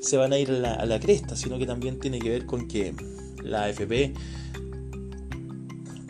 se 0.00 0.16
van 0.16 0.32
a 0.32 0.38
ir 0.38 0.50
a 0.50 0.86
la, 0.86 1.00
cresta, 1.00 1.36
sino 1.36 1.58
que 1.58 1.66
también 1.66 1.98
tiene 1.98 2.18
que 2.18 2.30
ver 2.30 2.46
con 2.46 2.66
que 2.66 2.94
la 3.42 3.64
AFP, 3.64 4.14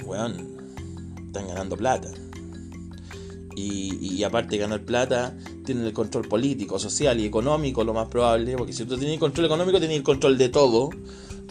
weón, 0.04 0.56
están 1.26 1.49
ganando 1.49 1.76
plata. 1.76 2.11
Y, 3.56 4.23
aparte 4.23 4.52
de 4.52 4.59
ganar 4.59 4.80
plata, 4.80 5.37
tienen 5.66 5.85
el 5.85 5.92
control 5.92 6.26
político, 6.26 6.78
social 6.78 7.20
y 7.20 7.26
económico, 7.26 7.85
lo 7.85 7.92
más 7.92 8.09
probable, 8.09 8.56
porque 8.56 8.73
si 8.73 8.85
tú 8.85 8.97
tienes 8.97 9.14
el 9.14 9.20
control 9.20 9.47
económico, 9.47 9.78
tienes 9.78 9.99
el 9.99 10.02
control 10.02 10.38
de 10.38 10.49
todo 10.49 10.88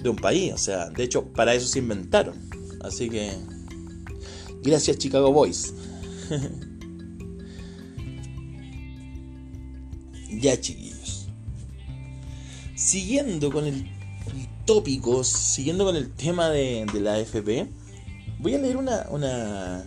de 0.01 0.09
un 0.09 0.15
país. 0.15 0.53
O 0.53 0.57
sea, 0.57 0.89
de 0.89 1.03
hecho, 1.03 1.25
para 1.25 1.53
eso 1.53 1.67
se 1.67 1.79
inventaron. 1.79 2.35
Así 2.81 3.09
que, 3.09 3.31
gracias 4.63 4.97
Chicago 4.97 5.31
Boys. 5.31 5.73
ya, 10.31 10.59
chiquillos. 10.59 10.98
Siguiendo 12.79 13.51
con 13.51 13.65
el 13.65 13.85
tópico, 14.63 15.25
siguiendo 15.25 15.83
con 15.83 15.97
el 15.97 16.13
tema 16.13 16.49
de, 16.49 16.87
la 17.01 17.15
AFP, 17.15 17.67
voy 18.39 18.53
a 18.53 18.57
leer 18.57 18.77
una, 18.77 19.05
una, 19.09 19.85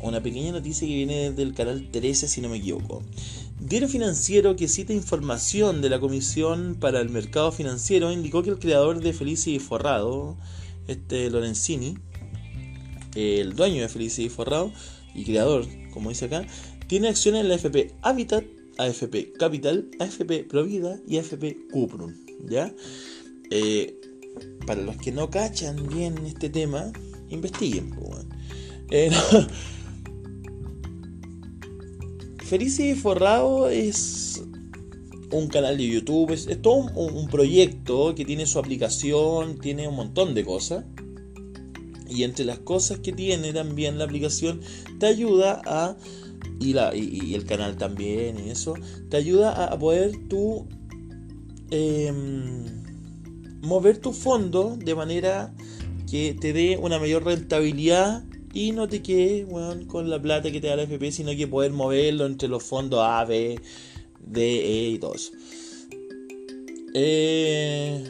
una 0.00 0.20
pequeña 0.20 0.50
noticia 0.50 0.88
que 0.88 0.96
viene 0.96 1.30
del 1.30 1.54
canal 1.54 1.92
13, 1.92 2.26
si 2.26 2.40
no 2.40 2.48
me 2.48 2.56
equivoco. 2.56 3.04
Diario 3.60 3.88
Financiero 3.88 4.56
que 4.56 4.66
cita 4.66 4.92
información 4.92 5.80
de 5.80 5.90
la 5.90 6.00
Comisión 6.00 6.76
para 6.80 7.00
el 7.00 7.08
Mercado 7.08 7.52
Financiero 7.52 8.10
indicó 8.10 8.42
que 8.42 8.50
el 8.50 8.58
creador 8.58 9.00
de 9.00 9.12
Felici 9.12 9.60
Forrado, 9.60 10.36
este 10.88 11.30
Lorenzini, 11.30 11.98
el 13.14 13.54
dueño 13.54 13.80
de 13.80 13.88
Felici 13.88 14.28
Forrado 14.28 14.72
y 15.14 15.22
creador, 15.22 15.66
como 15.92 16.08
dice 16.08 16.24
acá, 16.24 16.44
tiene 16.88 17.06
acciones 17.06 17.42
en 17.42 17.48
la 17.48 17.54
AFP 17.54 17.94
Habitat, 18.02 18.42
AFP 18.82 19.32
Capital, 19.38 19.88
AFP 19.98 20.44
Provida 20.44 21.00
y 21.06 21.18
AFP 21.18 21.68
Cuprum, 21.70 22.14
¿ya? 22.48 22.74
Eh, 23.50 24.00
para 24.66 24.82
los 24.82 24.96
que 24.96 25.12
no 25.12 25.30
cachan 25.30 25.88
bien 25.88 26.18
este 26.26 26.48
tema, 26.48 26.92
investiguen. 27.28 27.94
Eh, 28.90 29.10
Felici 32.44 32.94
Forrado 32.94 33.68
es 33.70 34.42
un 35.30 35.48
canal 35.48 35.78
de 35.78 35.88
YouTube, 35.88 36.32
es, 36.32 36.46
todo 36.60 36.74
un, 36.94 37.28
proyecto 37.28 38.14
que 38.14 38.24
tiene 38.24 38.46
su 38.46 38.58
aplicación, 38.58 39.58
tiene 39.58 39.88
un 39.88 39.96
montón 39.96 40.34
de 40.34 40.44
cosas. 40.44 40.84
Y 42.08 42.24
entre 42.24 42.44
las 42.44 42.58
cosas 42.58 42.98
que 42.98 43.12
tiene 43.12 43.54
también 43.54 43.96
la 43.96 44.04
aplicación, 44.04 44.60
te 44.98 45.06
ayuda 45.06 45.62
a, 45.64 45.96
y, 46.62 46.72
la, 46.72 46.94
y, 46.94 47.34
el 47.34 47.44
canal 47.44 47.76
también, 47.76 48.38
y 48.46 48.50
eso, 48.50 48.74
te 49.10 49.16
ayuda 49.16 49.66
a 49.66 49.78
poder 49.78 50.12
tú 50.28 50.66
em, 51.70 52.64
mover 53.62 53.98
tu 53.98 54.12
fondo 54.12 54.76
de 54.76 54.94
manera 54.94 55.54
que 56.10 56.36
te 56.38 56.52
dé 56.52 56.78
una 56.80 56.98
mayor 56.98 57.24
rentabilidad 57.24 58.24
y 58.52 58.72
no 58.72 58.86
te 58.86 59.02
quedes 59.02 59.46
con 59.86 60.10
la 60.10 60.20
plata 60.20 60.52
que 60.52 60.60
te 60.60 60.66
da 60.66 60.76
la 60.76 60.82
FP, 60.82 61.10
sino 61.10 61.34
que 61.34 61.46
poder 61.46 61.72
moverlo 61.72 62.26
entre 62.26 62.48
los 62.48 62.62
fondos 62.62 63.00
A, 63.02 63.24
B, 63.24 63.58
D, 64.20 64.42
E 64.42 64.88
y 64.90 64.98
todos. 64.98 65.32
Eh, 66.94 68.04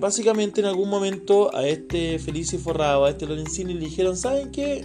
básicamente 0.00 0.60
en 0.60 0.66
algún 0.66 0.88
momento 0.88 1.54
a 1.54 1.66
este 1.66 2.18
Felicio 2.18 2.58
Forrado, 2.58 3.04
a 3.04 3.10
este 3.10 3.26
Lorenzini 3.26 3.74
le 3.74 3.80
dijeron, 3.80 4.16
¿saben 4.16 4.50
qué? 4.50 4.84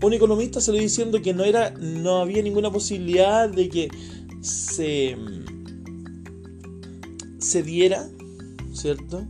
Un 0.00 0.12
economista 0.12 0.60
lo 0.68 0.78
diciendo 0.78 1.20
que 1.20 1.34
no 1.34 1.44
era, 1.44 1.70
no 1.70 2.18
había 2.18 2.42
ninguna 2.42 2.70
posibilidad 2.70 3.48
de 3.48 3.68
que 3.68 3.88
se, 4.40 5.16
se 7.38 7.62
diera, 7.62 8.08
¿cierto? 8.72 9.26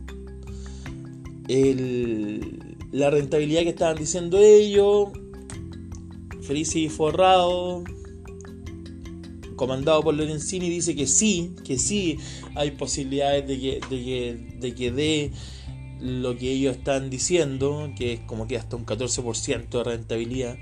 El, 1.47 2.59
la 2.91 3.09
rentabilidad 3.09 3.61
que 3.63 3.69
estaban 3.69 3.97
diciendo 3.97 4.37
ellos. 4.37 5.09
y 6.49 6.89
Forrado, 6.89 7.83
comandado 9.55 10.01
por 10.01 10.15
Lorenzini, 10.15 10.69
dice 10.69 10.95
que 10.95 11.05
sí, 11.05 11.53
que 11.63 11.77
sí 11.77 12.17
hay 12.55 12.71
posibilidades 12.71 13.47
de 13.47 13.59
que, 13.59 14.37
de 14.59 14.73
que, 14.73 14.91
dé 14.91 15.31
lo 15.99 16.37
que 16.37 16.51
ellos 16.51 16.77
están 16.77 17.09
diciendo, 17.09 17.91
que 17.97 18.13
es 18.13 18.19
como 18.21 18.47
que 18.47 18.57
hasta 18.57 18.75
un 18.75 18.85
14% 18.85 19.69
de 19.69 19.83
rentabilidad. 19.83 20.57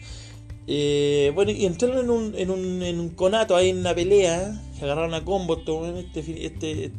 Eh, 0.68 1.32
bueno, 1.34 1.52
y 1.52 1.66
entraron 1.66 2.00
en 2.00 2.10
un, 2.10 2.36
en, 2.36 2.52
un, 2.52 2.84
en 2.84 3.00
un 3.00 3.10
conato 3.10 3.56
ahí 3.56 3.70
en 3.70 3.80
una 3.80 3.96
pelea, 3.96 4.62
se 4.78 4.86
agarraron 4.86 5.14
a 5.14 5.24
combo 5.24 5.62
este, 5.98 6.46
este, 6.46 6.92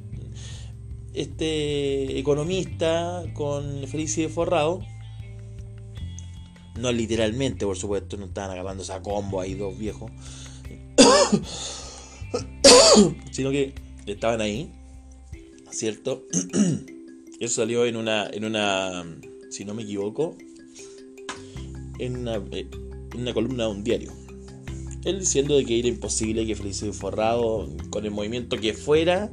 este 1.13 2.19
economista 2.19 3.25
con 3.35 3.85
y 3.85 4.29
Forrado 4.29 4.81
no 6.79 6.93
literalmente, 6.93 7.67
por 7.67 7.77
supuesto, 7.77 8.17
no 8.17 8.27
estaban 8.27 8.53
agarrando 8.53 8.83
esa 8.83 9.03
combo 9.03 9.41
ahí 9.41 9.55
dos 9.55 9.77
viejos. 9.77 10.11
sino 13.33 13.51
que 13.51 13.75
estaban 14.07 14.41
ahí, 14.41 14.73
¿cierto? 15.71 16.25
Eso 17.41 17.57
salió 17.57 17.85
en 17.87 17.97
una, 17.97 18.29
en 18.33 18.45
una, 18.45 19.05
si 19.51 19.65
no 19.65 19.75
me 19.75 19.83
equivoco, 19.83 20.37
en 21.99 22.17
una, 22.17 22.37
eh, 22.53 22.69
en 23.15 23.21
una 23.21 23.33
columna 23.33 23.65
de 23.65 23.71
un 23.71 23.85
diario. 23.85 24.13
Él 25.05 25.21
diciendo 25.21 25.57
de 25.57 25.65
que 25.65 25.79
era 25.79 25.89
imposible 25.89 26.47
que 26.47 26.57
Felicio 26.57 26.93
Forrado, 26.93 27.69
con 27.91 28.05
el 28.05 28.11
movimiento 28.11 28.57
que 28.57 28.75
fuera 28.75 29.31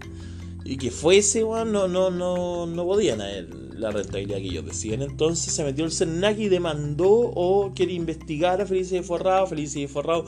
y 0.64 0.78
que 0.78 0.92
fuese, 0.92 1.42
no, 1.42 1.66
no, 1.66 1.88
no, 1.88 2.66
no 2.66 2.86
podían 2.86 3.22
a 3.22 3.32
él 3.32 3.66
la 3.78 3.92
rentabilidad 3.92 4.38
que 4.38 4.46
ellos 4.46 4.66
decían. 4.66 5.02
Entonces 5.02 5.54
se 5.54 5.64
metió 5.64 5.86
el 5.86 5.92
CERNAC 5.92 6.40
y 6.40 6.50
demandó 6.50 7.10
o 7.10 7.74
quiere 7.74 7.94
investigar 7.94 8.62
a 8.62 8.66
Felicia 8.66 9.00
de 9.00 9.04
Forrado. 9.04 9.48
Felicia 9.48 9.82
de 9.82 9.88
Forrado 9.88 10.26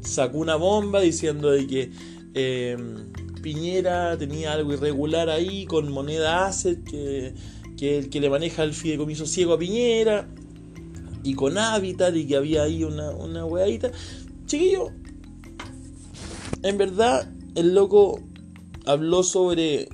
sacó 0.00 0.38
una 0.38 0.56
bomba 0.56 1.00
diciendo 1.00 1.50
de 1.50 1.66
que 1.66 1.90
em, 2.34 3.12
Piñera 3.46 4.18
tenía 4.18 4.54
algo 4.54 4.72
irregular 4.72 5.30
ahí 5.30 5.66
con 5.66 5.92
moneda 5.92 6.48
asset 6.48 6.82
que, 6.82 7.32
que 7.76 7.98
el 7.98 8.10
que 8.10 8.18
le 8.18 8.28
maneja 8.28 8.64
el 8.64 8.74
fideicomiso 8.74 9.24
ciego 9.24 9.52
a 9.52 9.58
Piñera 9.60 10.28
y 11.22 11.34
con 11.34 11.56
Habitat 11.56 12.16
y 12.16 12.26
que 12.26 12.34
había 12.34 12.64
ahí 12.64 12.82
una, 12.82 13.12
una. 13.12 13.46
Chiquillo, 14.46 14.88
en 16.64 16.76
verdad 16.76 17.30
el 17.54 17.72
loco 17.72 18.20
habló 18.84 19.22
sobre 19.22 19.90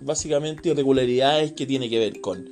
básicamente 0.00 0.70
irregularidades 0.70 1.52
que 1.52 1.66
tiene 1.66 1.90
que 1.90 1.98
ver 1.98 2.22
con 2.22 2.48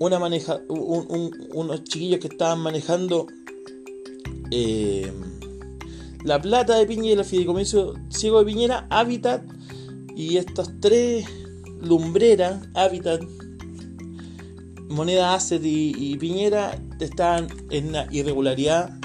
una 0.00 0.18
maneja, 0.18 0.60
unos 0.68 1.84
chiquillos 1.84 2.18
que 2.18 2.26
estaban 2.26 2.58
manejando 2.58 3.28
eh, 4.50 5.12
la 6.24 6.40
plata 6.40 6.78
de 6.78 6.86
Piñera, 6.86 7.22
el 7.22 7.26
fideicomiso 7.26 7.94
ciego 8.08 8.38
de 8.38 8.46
Piñera, 8.46 8.86
Habitat 8.90 9.42
y 10.14 10.36
estas 10.36 10.72
tres 10.80 11.26
lumbreras, 11.80 12.68
Habitat, 12.74 13.22
Moneda 14.88 15.34
Asset 15.34 15.62
y, 15.64 16.16
Piñera, 16.18 16.78
estaban 17.00 17.48
en 17.70 17.88
una 17.88 18.06
irregularidad. 18.12 18.98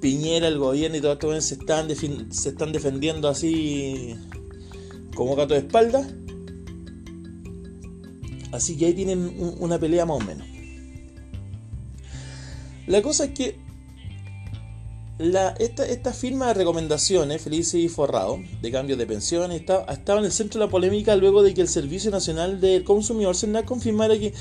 Piñera, 0.00 0.48
el 0.48 0.58
gobierno 0.58 0.98
y 0.98 1.00
todo 1.00 1.14
esto 1.14 1.40
se 1.40 1.54
están, 1.54 1.88
se 2.30 2.48
están 2.50 2.72
defendiendo 2.72 3.28
así 3.28 4.14
como 5.14 5.34
gato 5.34 5.54
de 5.54 5.60
espalda. 5.60 6.06
Así 8.52 8.76
que 8.76 8.86
ahí 8.86 8.94
tienen 8.94 9.34
una 9.58 9.78
pelea 9.78 10.06
más 10.06 10.22
o 10.22 10.24
menos. 10.24 10.46
La 12.86 13.02
cosa 13.02 13.24
es 13.24 13.30
que 13.30 13.65
la, 15.18 15.54
esta, 15.58 16.12
firma 16.12 16.48
de 16.48 16.54
recomendaciones, 16.54 17.40
Felice 17.40 17.78
y 17.78 17.88
Forrado, 17.88 18.38
de 18.60 18.70
cambio 18.70 18.96
de 18.96 19.06
pensiones, 19.06 19.60
estaba, 19.60 19.90
estaba, 19.92 20.20
en 20.20 20.26
el 20.26 20.32
centro 20.32 20.60
de 20.60 20.66
la 20.66 20.70
polémica 20.70 21.16
luego 21.16 21.42
de 21.42 21.54
que 21.54 21.62
el 21.62 21.68
Servicio 21.68 22.10
Nacional 22.10 22.60
del 22.60 22.84
Consumidor 22.84 23.34
CERNAC 23.34 23.64
confirmara 23.64 24.18
que, 24.18 24.34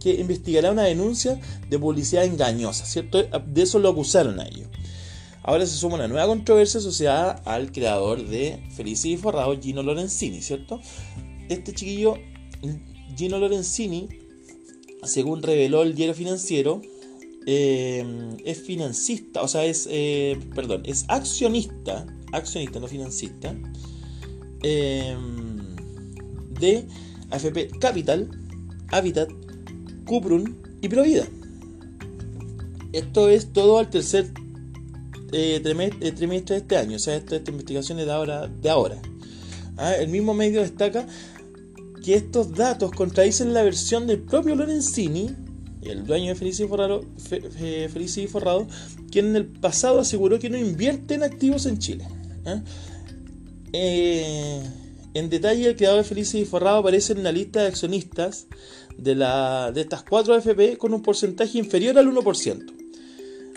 que 0.00 0.14
investigará 0.14 0.72
una 0.72 0.82
denuncia 0.82 1.40
de 1.70 1.78
publicidad 1.78 2.24
engañosa, 2.24 2.84
¿cierto? 2.84 3.22
De 3.22 3.62
eso 3.62 3.78
lo 3.78 3.88
acusaron 3.88 4.40
a 4.40 4.46
ellos. 4.46 4.66
Ahora 5.44 5.64
se 5.64 5.76
suma 5.76 5.94
una 5.94 6.08
nueva 6.08 6.26
controversia 6.26 6.80
asociada 6.80 7.40
al 7.44 7.70
creador 7.70 8.26
de 8.26 8.60
Felici 8.74 9.12
y 9.12 9.16
Forrado, 9.16 9.56
Gino 9.60 9.84
Lorenzini, 9.84 10.42
¿cierto? 10.42 10.80
Este 11.48 11.72
chiquillo, 11.72 12.18
Gino 13.16 13.38
Lorenzini, 13.38 14.08
según 15.04 15.44
reveló 15.44 15.82
el 15.82 15.94
diario 15.94 16.16
financiero, 16.16 16.82
eh, 17.46 18.04
es 18.44 18.60
financista, 18.60 19.42
o 19.42 19.48
sea, 19.48 19.64
es, 19.64 19.88
eh, 19.90 20.38
perdón, 20.54 20.82
es 20.84 21.04
accionista, 21.08 22.06
accionista, 22.32 22.80
no 22.80 22.88
financista, 22.88 23.54
eh, 24.62 25.16
de 26.58 26.86
AFP 27.30 27.78
Capital, 27.78 28.28
Habitat, 28.90 29.30
Cuprum 30.06 30.44
y 30.80 30.88
Provida. 30.88 31.26
Esto 32.92 33.28
es 33.28 33.52
todo 33.52 33.78
al 33.78 33.90
tercer 33.90 34.30
eh, 35.32 35.60
eh, 35.64 36.12
trimestre 36.12 36.54
de 36.54 36.60
este 36.62 36.76
año, 36.76 36.96
o 36.96 36.98
sea, 36.98 37.16
esta, 37.16 37.36
investigación 37.36 37.98
es 37.98 38.06
de 38.06 38.12
ahora. 38.12 38.48
De 38.48 38.70
ahora. 38.70 38.96
Ah, 39.76 39.94
el 39.94 40.08
mismo 40.08 40.32
medio 40.34 40.62
destaca 40.62 41.06
que 42.02 42.14
estos 42.14 42.54
datos 42.54 42.92
contradicen 42.92 43.52
la 43.52 43.62
versión 43.62 44.06
del 44.06 44.20
propio 44.20 44.54
Lorenzini, 44.54 45.30
el 45.88 46.06
dueño 46.06 46.28
de 46.28 46.34
Felici 46.34 46.66
Forrado, 46.66 47.04
Forrado, 48.28 48.66
quien 49.10 49.26
en 49.26 49.36
el 49.36 49.46
pasado 49.46 50.00
aseguró 50.00 50.38
que 50.38 50.50
no 50.50 50.58
invierte 50.58 51.14
en 51.14 51.22
activos 51.22 51.66
en 51.66 51.78
Chile. 51.78 52.06
¿ah? 52.44 52.62
Eh, 53.72 54.62
en 55.14 55.30
detalle, 55.30 55.66
el 55.68 55.76
creador 55.76 56.02
de 56.02 56.08
Felici 56.08 56.44
Forrado 56.44 56.78
aparece 56.78 57.12
en 57.12 57.22
la 57.22 57.32
lista 57.32 57.62
de 57.62 57.68
accionistas 57.68 58.46
de 58.98 59.80
estas 59.80 60.02
cuatro 60.02 60.34
AFP 60.34 60.78
con 60.78 60.94
un 60.94 61.02
porcentaje 61.02 61.58
inferior 61.58 61.98
al 61.98 62.06
1%. 62.06 62.72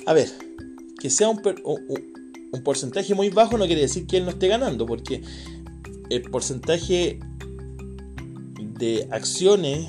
A 0.06 0.14
ver, 0.14 0.30
que 1.00 1.10
sea 1.10 1.30
un, 1.30 1.42
un 2.52 2.64
porcentaje 2.64 3.14
muy 3.14 3.30
bajo 3.30 3.58
no 3.58 3.66
quiere 3.66 3.82
decir 3.82 4.08
que 4.08 4.18
él 4.18 4.26
no 4.26 4.32
esté 4.32 4.48
ganando, 4.48 4.86
porque 4.86 5.22
el 6.10 6.22
porcentaje 6.24 7.20
de 8.80 9.08
acciones 9.12 9.88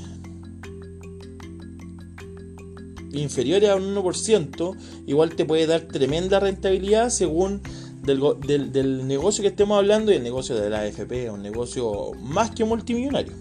inferiores 3.12 3.70
a 3.70 3.76
un 3.76 3.94
1%, 3.94 4.76
igual 5.06 5.34
te 5.34 5.44
puede 5.44 5.66
dar 5.66 5.82
tremenda 5.82 6.40
rentabilidad 6.40 7.10
según 7.10 7.62
del, 8.02 9.06
negocio 9.06 9.42
que 9.42 9.48
estemos 9.48 9.78
hablando 9.78 10.12
y 10.12 10.16
el 10.16 10.22
negocio 10.22 10.56
de 10.56 10.70
la 10.70 10.80
AFP, 10.80 11.30
un 11.30 11.42
negocio 11.42 12.12
más 12.20 12.50
que 12.50 12.64
multimillonario. 12.64 13.32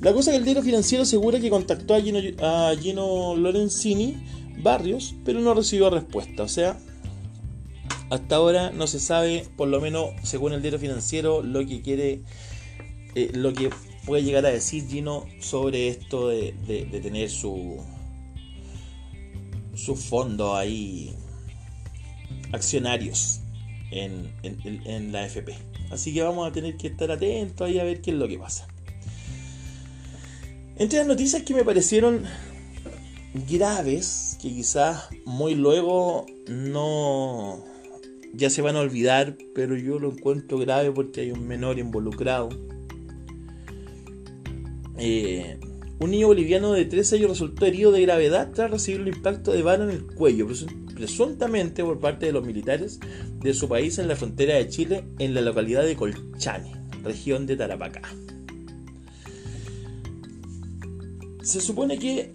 La 0.00 0.12
cosa 0.12 0.30
que 0.30 0.36
el 0.36 0.44
diario 0.44 0.62
financiero 0.62 1.02
asegura 1.02 1.40
que 1.40 1.50
contactó 1.50 1.94
a 1.94 2.00
Gino, 2.00 3.36
Lorenzini 3.36 4.16
Barrios, 4.62 5.14
pero 5.24 5.40
no 5.40 5.54
recibió 5.54 5.90
respuesta. 5.90 6.44
O 6.44 6.48
sea, 6.48 6.78
hasta 8.10 8.36
ahora 8.36 8.70
no 8.70 8.86
se 8.86 9.00
sabe, 9.00 9.46
por 9.56 9.68
lo 9.68 9.80
menos 9.80 10.10
según 10.22 10.52
el 10.52 10.62
diario 10.62 10.78
financiero, 10.78 11.42
lo 11.42 11.66
que 11.66 11.82
quiere, 11.82 12.20
eh, 13.14 13.30
lo 13.34 13.52
que 13.52 13.70
puede 14.06 14.22
llegar 14.22 14.46
a 14.46 14.50
decir 14.50 14.86
Gino 14.88 15.26
sobre 15.40 15.88
esto 15.88 16.28
de, 16.28 16.54
tener 17.02 17.28
su, 17.28 17.78
su 19.78 19.96
fondo 19.96 20.56
ahí 20.56 21.14
accionarios 22.52 23.40
en, 23.90 24.30
en, 24.42 25.12
la 25.12 25.24
FP. 25.26 25.54
Así 25.90 26.12
que 26.12 26.22
vamos 26.22 26.48
a 26.48 26.52
tener 26.52 26.76
que 26.76 26.88
estar 26.88 27.10
atentos 27.10 27.66
ahí 27.66 27.78
a 27.78 27.84
ver 27.84 28.00
qué 28.00 28.10
es 28.10 28.16
lo 28.16 28.28
que 28.28 28.38
pasa. 28.38 28.66
Entre 30.76 30.98
las 30.98 31.06
noticias 31.06 31.42
que 31.42 31.54
me 31.54 31.64
parecieron 31.64 32.24
graves, 33.48 34.36
que 34.40 34.48
quizás 34.48 35.08
muy 35.24 35.54
luego 35.54 36.26
no 36.48 37.64
ya 38.34 38.50
se 38.50 38.62
van 38.62 38.76
a 38.76 38.80
olvidar, 38.80 39.36
pero 39.54 39.76
yo 39.76 39.98
lo 39.98 40.12
encuentro 40.12 40.58
grave 40.58 40.92
porque 40.92 41.22
hay 41.22 41.30
un 41.32 41.46
menor 41.46 41.78
involucrado. 41.78 42.48
Eh, 44.98 45.58
un 46.00 46.10
niño 46.12 46.28
boliviano 46.28 46.72
de 46.72 46.84
13 46.84 47.16
años 47.16 47.30
resultó 47.30 47.66
herido 47.66 47.90
de 47.90 48.02
gravedad 48.02 48.50
tras 48.54 48.70
recibir 48.70 49.00
un 49.00 49.08
impacto 49.08 49.52
de 49.52 49.62
bala 49.62 49.84
en 49.84 49.90
el 49.90 50.06
cuello, 50.06 50.46
presuntamente 50.94 51.82
por 51.82 51.98
parte 51.98 52.26
de 52.26 52.32
los 52.32 52.44
militares 52.44 53.00
de 53.40 53.52
su 53.52 53.68
país 53.68 53.98
en 53.98 54.06
la 54.06 54.14
frontera 54.14 54.54
de 54.54 54.68
Chile, 54.68 55.04
en 55.18 55.34
la 55.34 55.40
localidad 55.40 55.82
de 55.82 55.96
Colchane, 55.96 56.72
región 57.02 57.46
de 57.46 57.56
Tarapacá. 57.56 58.02
Se 61.42 61.60
supone 61.60 61.98
que 61.98 62.34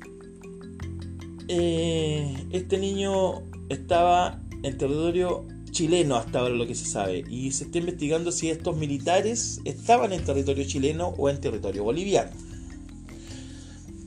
eh, 1.48 2.36
este 2.52 2.78
niño 2.78 3.44
estaba 3.70 4.42
en 4.64 4.78
territorio 4.78 5.46
chileno 5.72 6.16
hasta 6.16 6.40
ahora 6.40 6.54
lo 6.54 6.68
que 6.68 6.76
se 6.76 6.86
sabe 6.86 7.24
y 7.30 7.52
se 7.52 7.66
está 7.66 7.80
investigando 7.80 8.32
si 8.32 8.50
estos 8.50 8.76
militares 8.78 9.60
estaban 9.66 10.14
en 10.14 10.24
territorio 10.24 10.66
chileno 10.66 11.14
o 11.18 11.30
en 11.30 11.40
territorio 11.40 11.84
boliviano. 11.84 12.32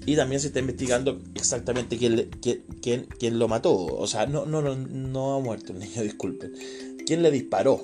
Y 0.07 0.15
también 0.15 0.41
se 0.41 0.49
está 0.49 0.61
investigando 0.61 1.21
exactamente 1.35 1.99
quién, 1.99 2.31
quién, 2.81 3.07
quién, 3.19 3.39
lo 3.39 3.49
mató. 3.49 3.75
O 3.75 4.07
sea, 4.07 4.27
no, 4.27 4.47
no, 4.47 4.63
no, 4.63 4.77
no 4.77 5.35
ha 5.35 5.41
muerto 5.41 5.73
el 5.73 5.81
niño, 5.81 6.03
disculpen. 6.03 6.53
¿Quién 7.05 7.23
le 7.23 7.31
disparó? 7.31 7.83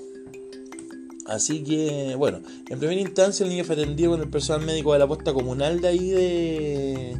Así 1.27 1.63
que, 1.63 2.15
bueno, 2.17 2.41
en 2.69 2.79
primera 2.79 3.01
instancia 3.01 3.45
el 3.45 3.51
niño 3.51 3.65
fue 3.65 3.75
atendido 3.75 4.13
con 4.13 4.21
el 4.21 4.29
personal 4.29 4.67
médico 4.67 4.93
de 4.93 4.99
la 4.99 5.07
posta 5.07 5.33
comunal 5.33 5.81
de 5.81 5.89
ahí 5.89 6.11
de, 6.11 7.17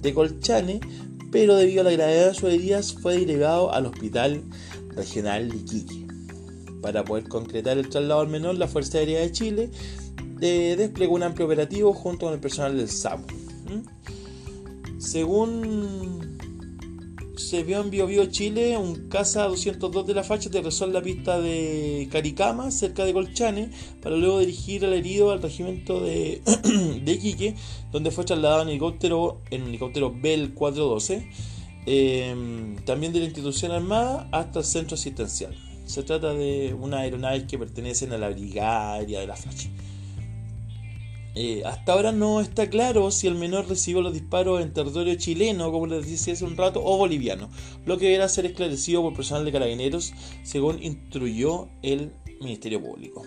de 0.00 0.14
Colchane, 0.14 0.80
pero 1.30 1.56
debido 1.56 1.82
a 1.82 1.84
la 1.84 1.92
gravedad 1.92 2.28
de 2.28 2.34
sus 2.34 2.50
heridas 2.50 2.94
fue 2.94 3.18
delegado 3.18 3.72
al 3.72 3.86
hospital 3.86 4.42
regional 4.96 5.50
de 5.50 5.56
Iquique. 5.56 6.06
Para 6.82 7.04
poder 7.04 7.28
concretar 7.28 7.78
el 7.78 7.88
traslado 7.88 8.20
al 8.20 8.28
menor, 8.28 8.56
la 8.56 8.68
Fuerza 8.68 8.98
Aérea 8.98 9.20
de 9.20 9.32
Chile 9.32 9.70
eh, 10.40 10.74
desplegó 10.76 11.14
un 11.14 11.22
amplio 11.22 11.46
operativo 11.46 11.92
junto 11.94 12.26
con 12.26 12.34
el 12.34 12.40
personal 12.40 12.76
del 12.76 12.88
SAMU. 12.88 13.24
Según 15.04 16.38
se 17.36 17.62
vio 17.62 17.80
en 17.82 17.90
Bio, 17.90 18.26
Chile, 18.26 18.78
un 18.78 19.08
Casa 19.08 19.44
202 19.44 20.06
de 20.06 20.14
la 20.14 20.24
facha 20.24 20.48
aterrizó 20.48 20.86
en 20.86 20.94
la 20.94 21.02
pista 21.02 21.40
de 21.40 22.08
Caricama, 22.10 22.70
cerca 22.70 23.04
de 23.04 23.12
Colchane, 23.12 23.70
para 24.02 24.16
luego 24.16 24.40
dirigir 24.40 24.84
al 24.84 24.94
herido 24.94 25.30
al 25.30 25.42
regimiento 25.42 26.00
de, 26.00 26.40
de 27.04 27.12
Iquique, 27.12 27.54
donde 27.92 28.10
fue 28.10 28.24
trasladado 28.24 28.62
en 28.62 28.70
helicóptero, 28.70 29.42
en 29.50 29.64
helicóptero 29.64 30.10
Bell 30.10 30.54
412, 30.54 31.28
em, 31.84 32.76
también 32.84 33.12
de 33.12 33.18
la 33.18 33.26
institución 33.26 33.72
armada, 33.72 34.28
hasta 34.32 34.60
el 34.60 34.64
centro 34.64 34.94
asistencial. 34.94 35.54
Se 35.84 36.02
trata 36.02 36.32
de 36.32 36.74
una 36.74 37.00
aeronave 37.00 37.46
que 37.46 37.58
pertenecen 37.58 38.12
a 38.12 38.18
la 38.18 38.30
brigaria 38.30 39.20
de 39.20 39.26
la 39.26 39.36
facha. 39.36 39.68
Eh, 41.36 41.62
hasta 41.64 41.92
ahora 41.92 42.12
no 42.12 42.40
está 42.40 42.70
claro 42.70 43.10
si 43.10 43.26
el 43.26 43.34
menor 43.34 43.68
recibió 43.68 44.02
los 44.02 44.12
disparos 44.12 44.62
en 44.62 44.72
territorio 44.72 45.16
chileno, 45.16 45.72
como 45.72 45.86
les 45.86 46.08
decía 46.08 46.34
hace 46.34 46.44
un 46.44 46.56
rato, 46.56 46.80
o 46.84 46.96
boliviano, 46.96 47.50
lo 47.84 47.98
que 47.98 48.06
deberá 48.06 48.28
ser 48.28 48.46
esclarecido 48.46 49.02
por 49.02 49.14
personal 49.14 49.44
de 49.44 49.52
carabineros, 49.52 50.12
según 50.44 50.80
instruyó 50.82 51.68
el 51.82 52.12
Ministerio 52.40 52.80
Público. 52.80 53.22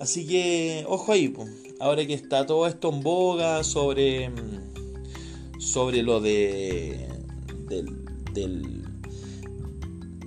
Así 0.00 0.26
que, 0.26 0.84
ojo 0.86 1.12
ahí, 1.12 1.32
ahora 1.80 2.06
que 2.06 2.12
está 2.12 2.44
todo 2.44 2.66
esto 2.66 2.92
en 2.92 3.02
boga 3.02 3.64
sobre, 3.64 4.30
sobre 5.58 6.02
lo 6.02 6.20
de, 6.20 7.08
del 8.34 8.83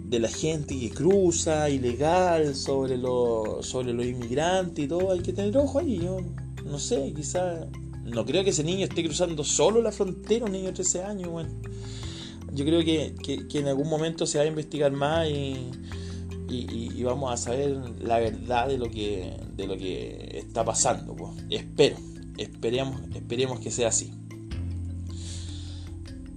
de 0.07 0.19
la 0.19 0.29
gente 0.29 0.79
que 0.79 0.89
cruza 0.89 1.69
ilegal, 1.69 2.55
sobre, 2.55 2.97
lo, 2.97 3.61
sobre 3.61 3.91
los 3.93 4.05
inmigrantes 4.05 4.85
y 4.85 4.87
todo, 4.87 5.11
hay 5.11 5.19
que 5.19 5.33
tener 5.33 5.57
ojo 5.57 5.79
ahí. 5.79 5.99
Yo 5.99 6.19
no 6.65 6.79
sé, 6.79 7.13
quizás. 7.13 7.67
No 8.05 8.25
creo 8.25 8.41
que 8.45 8.51
ese 8.51 8.63
niño 8.63 8.85
esté 8.85 9.03
cruzando 9.03 9.43
solo 9.43 9.81
la 9.81 9.91
frontera, 9.91 10.45
un 10.45 10.53
niño 10.53 10.67
de 10.67 10.73
13 10.73 11.03
años, 11.03 11.29
bueno. 11.29 11.49
Yo 12.53 12.63
creo 12.63 12.83
que, 12.83 13.13
en 13.53 13.67
algún 13.67 13.89
momento 13.89 14.25
se 14.25 14.37
va 14.37 14.45
a 14.45 14.47
investigar 14.47 14.93
más 14.93 15.27
y, 15.27 15.69
y, 16.49 17.03
vamos 17.03 17.31
a 17.31 17.37
saber 17.37 17.77
la 17.99 18.19
verdad 18.19 18.69
de 18.69 18.77
lo 18.77 18.89
que, 18.89 19.37
de 19.57 19.67
lo 19.67 19.77
que 19.77 20.39
está 20.39 20.63
pasando. 20.63 21.15
Pues. 21.17 21.31
Espero, 21.49 21.97
esperemos, 22.37 23.01
esperemos 23.13 23.59
que 23.59 23.71
sea 23.71 23.89
así. 23.89 24.13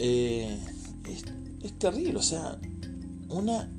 Eh, 0.01 0.59
es 1.63 1.79
terrible, 1.79 2.19
o 2.19 2.23
sea, 2.23 2.59
una, 3.31 3.71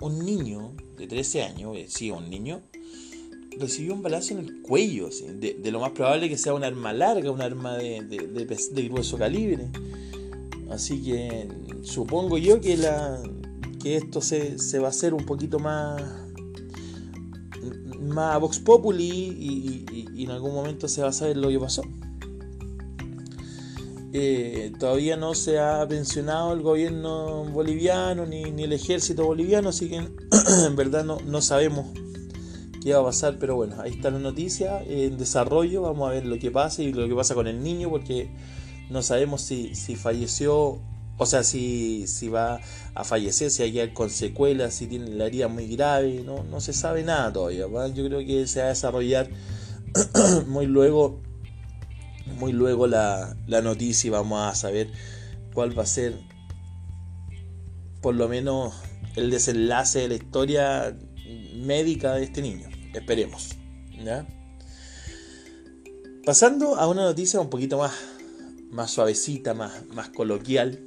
un 0.00 0.24
niño 0.24 0.72
de 0.96 1.06
13 1.06 1.42
años, 1.42 1.76
eh, 1.76 1.86
sí, 1.88 2.10
un 2.10 2.28
niño, 2.30 2.62
recibió 3.58 3.94
un 3.94 4.02
balazo 4.02 4.34
en 4.34 4.40
el 4.40 4.62
cuello. 4.62 5.08
de, 5.08 5.70
lo 5.70 5.80
más 5.80 5.92
probable 5.92 6.28
que 6.28 6.36
sea 6.36 6.54
un 6.54 6.64
arma 6.64 6.92
larga, 6.92 7.30
un 7.30 7.40
arma 7.40 7.76
de, 7.76 8.02
de, 8.02 8.88
grueso 8.88 9.18
calibre. 9.18 9.68
Así 10.70 11.02
que 11.02 11.48
supongo 11.82 12.38
yo 12.38 12.60
que, 12.60 12.76
la, 12.76 13.22
que 13.82 13.96
esto 13.96 14.20
se, 14.20 14.58
se 14.58 14.78
va 14.78 14.88
a 14.88 14.90
hacer 14.90 15.14
un 15.14 15.24
poquito 15.24 15.58
más, 15.58 16.02
más 18.00 18.40
Vox 18.40 18.58
Populi 18.58 19.04
y, 19.04 19.86
y 20.14 20.24
en 20.24 20.30
algún 20.30 20.54
momento 20.54 20.88
se 20.88 21.02
va 21.02 21.08
a 21.08 21.12
saber 21.12 21.36
lo 21.36 21.48
que 21.48 21.58
pasó. 21.58 21.82
Eh, 24.18 24.72
todavía 24.78 25.18
no 25.18 25.34
se 25.34 25.58
ha 25.58 25.84
mencionado 25.84 26.54
el 26.54 26.62
gobierno 26.62 27.44
boliviano 27.44 28.24
ni, 28.24 28.44
el 28.44 28.72
ejército 28.72 29.26
boliviano, 29.26 29.68
así 29.68 29.90
que 29.90 29.96
en 30.66 30.74
verdad 30.74 31.04
no, 31.04 31.20
no, 31.20 31.42
sabemos 31.42 31.88
qué 32.82 32.94
va 32.94 33.00
a 33.00 33.04
pasar, 33.04 33.36
pero 33.38 33.56
bueno, 33.56 33.78
ahí 33.78 33.90
está 33.90 34.10
la 34.10 34.18
noticia 34.18 34.82
en 34.84 35.18
desarrollo, 35.18 35.82
vamos 35.82 36.08
a 36.08 36.12
ver 36.12 36.24
lo 36.24 36.38
que 36.38 36.50
pasa 36.50 36.82
y 36.82 36.94
lo 36.94 37.06
que 37.06 37.14
pasa 37.14 37.34
con 37.34 37.46
el 37.46 37.62
niño, 37.62 37.90
porque 37.90 38.30
no 38.88 39.02
sabemos 39.02 39.42
si, 39.42 39.74
si 39.74 39.96
falleció, 39.96 40.80
o 41.18 41.26
sea, 41.26 41.44
si, 41.44 42.06
si 42.06 42.30
va 42.30 42.60
a 42.94 43.04
fallecer, 43.04 43.50
si 43.50 43.64
hay 43.64 43.92
con 43.92 44.08
secuelas, 44.08 44.72
si 44.72 44.86
tiene 44.86 45.10
la 45.10 45.26
herida 45.26 45.48
muy 45.48 45.68
grave, 45.76 46.22
no, 46.24 46.42
no 46.42 46.62
se 46.62 46.72
sabe 46.72 47.02
nada 47.02 47.34
todavía, 47.34 47.66
yo 47.88 48.06
creo 48.06 48.20
que 48.20 48.46
se 48.46 48.60
va 48.60 48.66
a 48.66 48.68
desarrollar 48.70 49.28
muy 50.46 50.64
luego 50.64 51.20
muy 52.38 52.52
luego 52.52 52.86
la, 52.86 53.36
noticia 53.46 54.08
y 54.08 54.10
vamos 54.10 54.40
a 54.40 54.54
saber 54.54 54.90
cuál 55.54 55.78
va 55.78 55.84
a 55.84 55.86
ser 55.86 56.14
por 58.02 58.14
lo 58.14 58.28
menos 58.28 58.74
el 59.16 59.30
desenlace 59.30 60.00
de 60.00 60.08
la 60.08 60.14
historia 60.14 60.96
médica 61.54 62.14
de 62.14 62.24
este 62.24 62.42
niño. 62.42 62.68
Esperemos. 62.94 63.56
Pasando 66.24 66.76
a 66.76 66.88
una 66.88 67.02
noticia 67.02 67.40
un 67.40 67.50
poquito 67.50 67.78
más, 67.78 67.92
más 68.70 68.90
suavecita, 68.90 69.54
más, 69.54 69.86
más 69.94 70.10
coloquial, 70.10 70.80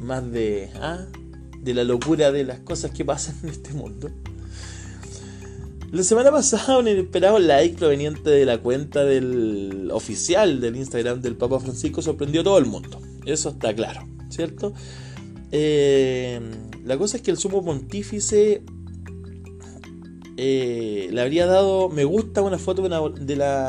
más 0.00 0.30
de, 0.30 0.70
¿ah? 0.76 1.06
de 1.60 1.74
la 1.74 1.84
locura 1.84 2.30
de 2.30 2.44
las 2.44 2.60
cosas 2.60 2.90
que 2.92 3.04
pasan 3.04 3.36
en 3.42 3.48
este 3.50 3.72
mundo. 3.72 4.10
La 5.94 6.02
semana 6.02 6.32
pasada 6.32 6.78
un 6.78 6.88
inesperado 6.88 7.38
like 7.38 7.76
proveniente 7.76 8.28
de 8.28 8.44
la 8.44 8.58
cuenta 8.58 9.04
del 9.04 9.90
oficial 9.92 10.60
del 10.60 10.74
Instagram 10.74 11.20
del 11.20 11.36
Papa 11.36 11.60
Francisco 11.60 12.02
sorprendió 12.02 12.40
a 12.40 12.44
todo 12.44 12.58
el 12.58 12.66
mundo. 12.66 13.00
Eso 13.24 13.50
está 13.50 13.72
claro, 13.72 14.04
¿cierto? 14.28 14.74
Eh, 15.52 16.40
la 16.84 16.98
cosa 16.98 17.18
es 17.18 17.22
que 17.22 17.30
el 17.30 17.36
sumo 17.36 17.64
pontífice 17.64 18.64
eh, 20.36 21.08
le 21.12 21.20
habría 21.20 21.46
dado 21.46 21.88
me 21.90 22.02
gusta 22.02 22.42
una 22.42 22.58
foto 22.58 22.82
de 22.82 22.88
una, 22.88 23.00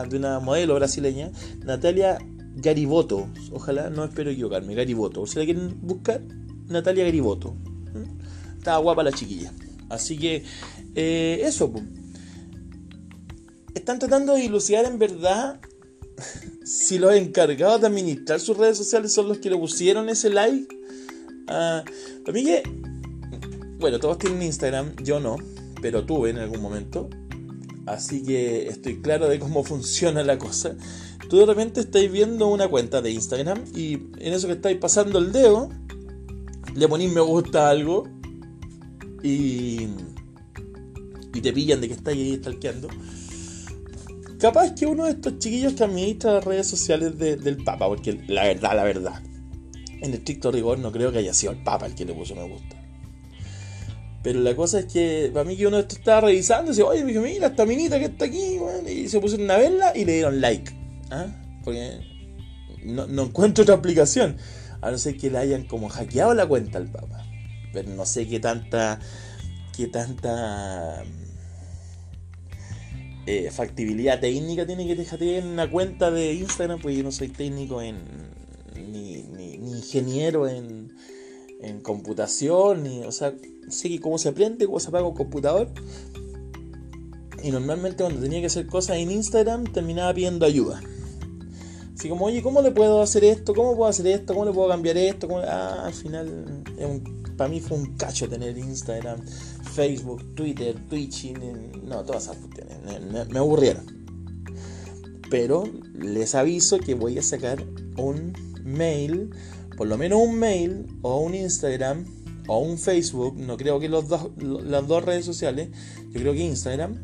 de, 0.08 0.18
una 0.18 0.40
modelo 0.40 0.74
brasileña, 0.74 1.30
Natalia 1.64 2.18
Gariboto. 2.56 3.28
Ojalá, 3.52 3.92
no 3.92 4.04
espero 4.04 4.32
equivocarme, 4.32 4.74
Gariboto. 4.74 5.28
si 5.28 5.38
la 5.38 5.46
quieren 5.46 5.78
buscar, 5.84 6.24
Natalia 6.70 7.04
Gariboto. 7.04 7.52
¿Mm? 7.52 8.58
Estaba 8.58 8.80
guapa 8.80 9.04
la 9.04 9.12
chiquilla. 9.12 9.54
Así 9.90 10.18
que, 10.18 10.44
eh, 10.96 11.42
eso. 11.44 11.72
Están 13.76 14.00
tratando 14.00 14.34
de 14.34 14.42
dilucidar 14.42 14.86
en 14.86 14.98
verdad 14.98 15.60
si 16.64 16.98
los 16.98 17.14
encargados 17.14 17.82
de 17.82 17.88
administrar 17.88 18.40
sus 18.40 18.58
redes 18.58 18.78
sociales 18.78 19.14
son 19.14 19.28
los 19.28 19.38
que 19.38 19.50
le 19.50 19.58
pusieron 19.58 20.10
ese 20.10 20.30
like. 20.30 20.68
a 21.48 21.84
mí 22.34 22.44
que, 22.44 22.64
bueno, 23.78 24.00
todos 24.00 24.18
tienen 24.18 24.42
Instagram, 24.42 24.96
yo 25.04 25.20
no, 25.20 25.36
pero 25.82 26.06
tuve 26.06 26.32
en 26.32 26.40
algún 26.40 26.62
momento. 26.62 27.10
Así 27.86 28.24
que 28.24 28.68
estoy 28.68 29.02
claro 29.02 29.30
de 29.30 29.40
cómo 29.40 29.64
funciona 29.66 30.24
la 30.24 30.40
cosa. 30.40 30.76
Tú 31.30 31.38
de 31.38 31.46
repente 31.46 31.82
estáis 31.82 32.12
viendo 32.12 32.48
una 32.48 32.68
cuenta 32.68 33.02
de 33.02 33.12
Instagram 33.12 33.64
y 33.76 33.94
en 33.94 34.34
eso 34.34 34.48
que 34.48 34.54
estáis 34.54 34.78
pasando 34.78 35.20
el 35.20 35.32
dedo, 35.32 35.70
le 36.76 36.88
ponéis 36.88 37.12
me 37.12 37.22
gusta 37.22 37.70
algo 37.70 38.08
y, 39.22 39.88
y 41.34 41.42
te 41.42 41.52
pillan 41.52 41.82
de 41.82 41.88
que 41.88 41.94
estáis 41.94 42.18
ahí 42.18 42.38
stalkeando. 42.38 42.88
Capaz 44.40 44.74
que 44.76 44.86
uno 44.86 45.06
de 45.06 45.12
estos 45.12 45.40
chiquillos 45.40 45.74
que 45.74 45.84
administra 45.84 46.34
las 46.34 46.44
redes 46.44 46.68
sociales 46.68 47.18
del 47.18 47.64
Papa, 47.64 47.88
porque 47.88 48.20
la 48.28 48.44
verdad, 48.44 48.76
la 48.76 48.84
verdad, 48.84 49.22
en 50.02 50.14
estricto 50.14 50.52
rigor 50.52 50.80
no 50.80 50.92
creo 50.92 51.12
que 51.12 51.20
haya 51.20 51.34
sido 51.34 51.54
el 51.54 51.64
Papa 51.64 51.86
el 51.86 51.96
que 51.96 52.06
le 52.06 52.14
puso 52.14 52.36
me 52.36 52.44
gusta. 52.44 52.76
Pero 54.24 54.40
la 54.40 54.56
cosa 54.56 54.80
es 54.80 54.86
que 54.86 55.30
para 55.32 55.46
mí 55.46 55.56
que 55.56 55.68
uno 55.68 55.78
de 55.78 55.84
estos 55.84 56.00
estaba 56.00 56.22
revisando 56.22 56.72
y 56.72 56.74
dice, 56.74 56.84
oye, 56.84 57.04
mira 57.04 57.48
esta 57.48 57.66
minita 57.66 58.00
que 58.00 58.06
está 58.06 58.26
aquí, 58.26 58.58
y 58.88 59.08
se 59.08 59.20
pusieron 59.20 59.50
a 59.52 59.58
verla 59.58 59.96
y 59.96 60.04
le 60.04 60.14
dieron 60.14 60.42
like. 60.42 60.72
¿Ah? 61.12 61.28
Porque 61.64 62.00
no, 62.84 63.24
encuentro 63.24 63.64
otra 63.64 63.76
aplicación. 63.76 64.38
A 64.82 64.92
no 64.92 64.98
ser 64.98 65.18
que 65.18 65.30
le 65.30 65.38
hayan 65.38 65.66
como 65.66 65.90
hackeado 65.90 66.34
la 66.34 66.48
cuenta 66.48 66.78
al 66.78 66.92
Papa. 66.92 67.24
Pero 67.74 67.90
no 67.92 68.06
sé 68.06 68.28
qué 68.28 68.40
tanta. 68.40 69.00
qué 69.76 69.88
tanta. 69.88 71.04
Eh, 73.28 73.50
factibilidad 73.52 74.20
técnica 74.20 74.68
tiene 74.68 74.86
que 74.86 74.96
dejar 74.96 75.24
en 75.24 75.48
una 75.48 75.70
cuenta 75.70 76.12
de 76.12 76.34
Instagram, 76.34 76.80
pues 76.80 76.96
yo 76.96 77.04
no 77.04 77.12
soy 77.12 77.30
técnico 77.30 77.82
en. 77.82 77.98
ni, 78.76 79.24
ni, 79.24 79.56
ingeniero 79.56 80.48
en, 80.48 80.94
computación, 81.82 82.84
ni. 82.84 83.04
o 83.04 83.12
sea, 83.12 83.34
sé 83.70 83.90
que 83.90 84.00
cómo 84.00 84.18
se 84.18 84.30
aprende, 84.30 84.68
cómo 84.68 84.80
se 84.80 84.90
apaga 84.90 85.08
un 85.08 85.16
computador. 85.16 85.70
Y 87.44 87.52
normalmente 87.52 88.04
cuando 88.04 88.22
tenía 88.22 88.40
que 88.40 88.48
hacer 88.48 88.68
cosas 88.68 88.98
en 88.98 89.12
Instagram 89.12 89.66
terminaba 89.66 90.14
pidiendo 90.14 90.46
ayuda. 90.46 90.82
Así 91.98 92.10
como, 92.10 92.26
oye, 92.26 92.44
¿cómo 92.44 92.62
le 92.62 92.72
puedo 92.72 93.02
hacer 93.02 93.24
esto? 93.24 93.54
¿Cómo 93.54 93.76
puedo 93.76 93.90
hacer 93.90 94.06
esto? 94.08 94.34
¿Cómo 94.34 94.46
le 94.46 94.52
puedo 94.52 94.68
cambiar 94.68 94.98
esto? 94.98 95.28
Ah, 95.48 95.86
al 95.86 95.94
final, 95.94 96.64
para 97.38 97.50
mí 97.50 97.62
fue 97.62 97.78
un 97.78 97.96
cacho 97.96 98.28
tener 98.28 98.58
Instagram, 98.58 99.22
Facebook, 99.76 100.36
Twitter, 100.36 100.74
Twitch, 100.90 101.34
no, 101.84 102.04
todas 102.06 102.24
esas 102.24 102.38
cuestiones. 102.38 103.30
Me, 103.30 103.38
aburrieron. 103.38 103.86
Pero 105.30 105.66
les 105.94 106.34
aviso 106.34 106.80
que 106.80 106.94
voy 106.94 107.18
a 107.18 107.22
sacar 107.22 107.62
un 107.98 108.34
mail, 108.64 109.32
por 109.76 109.88
lo 109.88 109.98
menos 109.98 110.20
un 110.22 110.40
mail 110.40 110.88
o 111.02 111.20
un 111.20 111.36
Instagram 111.36 112.06
o 112.48 112.60
un 112.60 112.78
Facebook, 112.78 113.36
no 113.38 113.58
creo 113.58 113.80
que 113.80 113.90
los 113.90 114.08
dos, 114.08 114.30
las 114.38 114.88
dos 114.88 115.04
redes 115.04 115.26
sociales, 115.26 115.70
yo 116.12 116.22
creo 116.22 116.34
que 116.34 116.46
Instagram, 116.46 116.98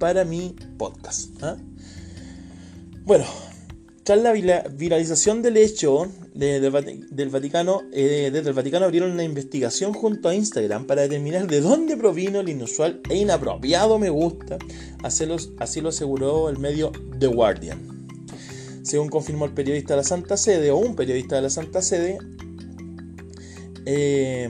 para 0.00 0.24
mi 0.24 0.56
podcast. 0.76 1.30
¿ah? 1.42 1.56
Bueno, 3.04 3.26
tras 4.02 4.18
la 4.18 4.32
viralización 4.32 5.42
del 5.42 5.56
hecho 5.58 6.08
del 6.36 7.30
Vaticano, 7.30 7.82
eh, 7.92 8.30
desde 8.32 8.50
el 8.50 8.54
Vaticano 8.54 8.84
abrieron 8.84 9.12
una 9.12 9.24
investigación 9.24 9.92
junto 9.92 10.28
a 10.28 10.34
Instagram 10.34 10.86
para 10.86 11.02
determinar 11.02 11.46
de 11.46 11.60
dónde 11.60 11.96
provino 11.96 12.40
el 12.40 12.48
inusual 12.48 13.00
e 13.08 13.16
inapropiado 13.16 13.98
me 13.98 14.10
gusta, 14.10 14.58
así 15.02 15.80
lo 15.80 15.88
aseguró 15.88 16.48
el 16.48 16.58
medio 16.58 16.92
The 17.18 17.26
Guardian. 17.26 17.96
Según 18.82 19.08
confirmó 19.08 19.46
el 19.46 19.52
periodista 19.52 19.94
de 19.94 19.98
la 19.98 20.04
Santa 20.04 20.36
Sede, 20.36 20.70
o 20.70 20.76
un 20.76 20.94
periodista 20.94 21.36
de 21.36 21.42
la 21.42 21.50
Santa 21.50 21.82
Sede, 21.82 22.18
eh, 23.84 24.48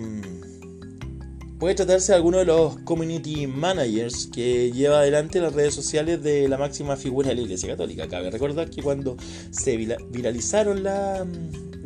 puede 1.59 1.75
tratarse 1.75 2.13
de 2.13 2.17
alguno 2.17 2.39
de 2.39 2.45
los 2.45 2.77
community 2.81 3.47
managers 3.47 4.27
que 4.27 4.73
lleva 4.73 4.99
adelante 5.01 5.41
las 5.41 5.55
redes 5.55 5.75
sociales 5.75 6.23
de 6.23 6.49
la 6.49 6.59
máxima 6.59 6.97
figura 6.97 7.31
de 7.31 7.37
la 7.37 7.41
Iglesia 7.43 7.71
Católica. 7.71 8.09
Cabe 8.09 8.31
recordar 8.31 8.69
que 8.69 8.83
cuando 8.83 9.17
se 9.51 9.77
viralizaron 10.11 10.83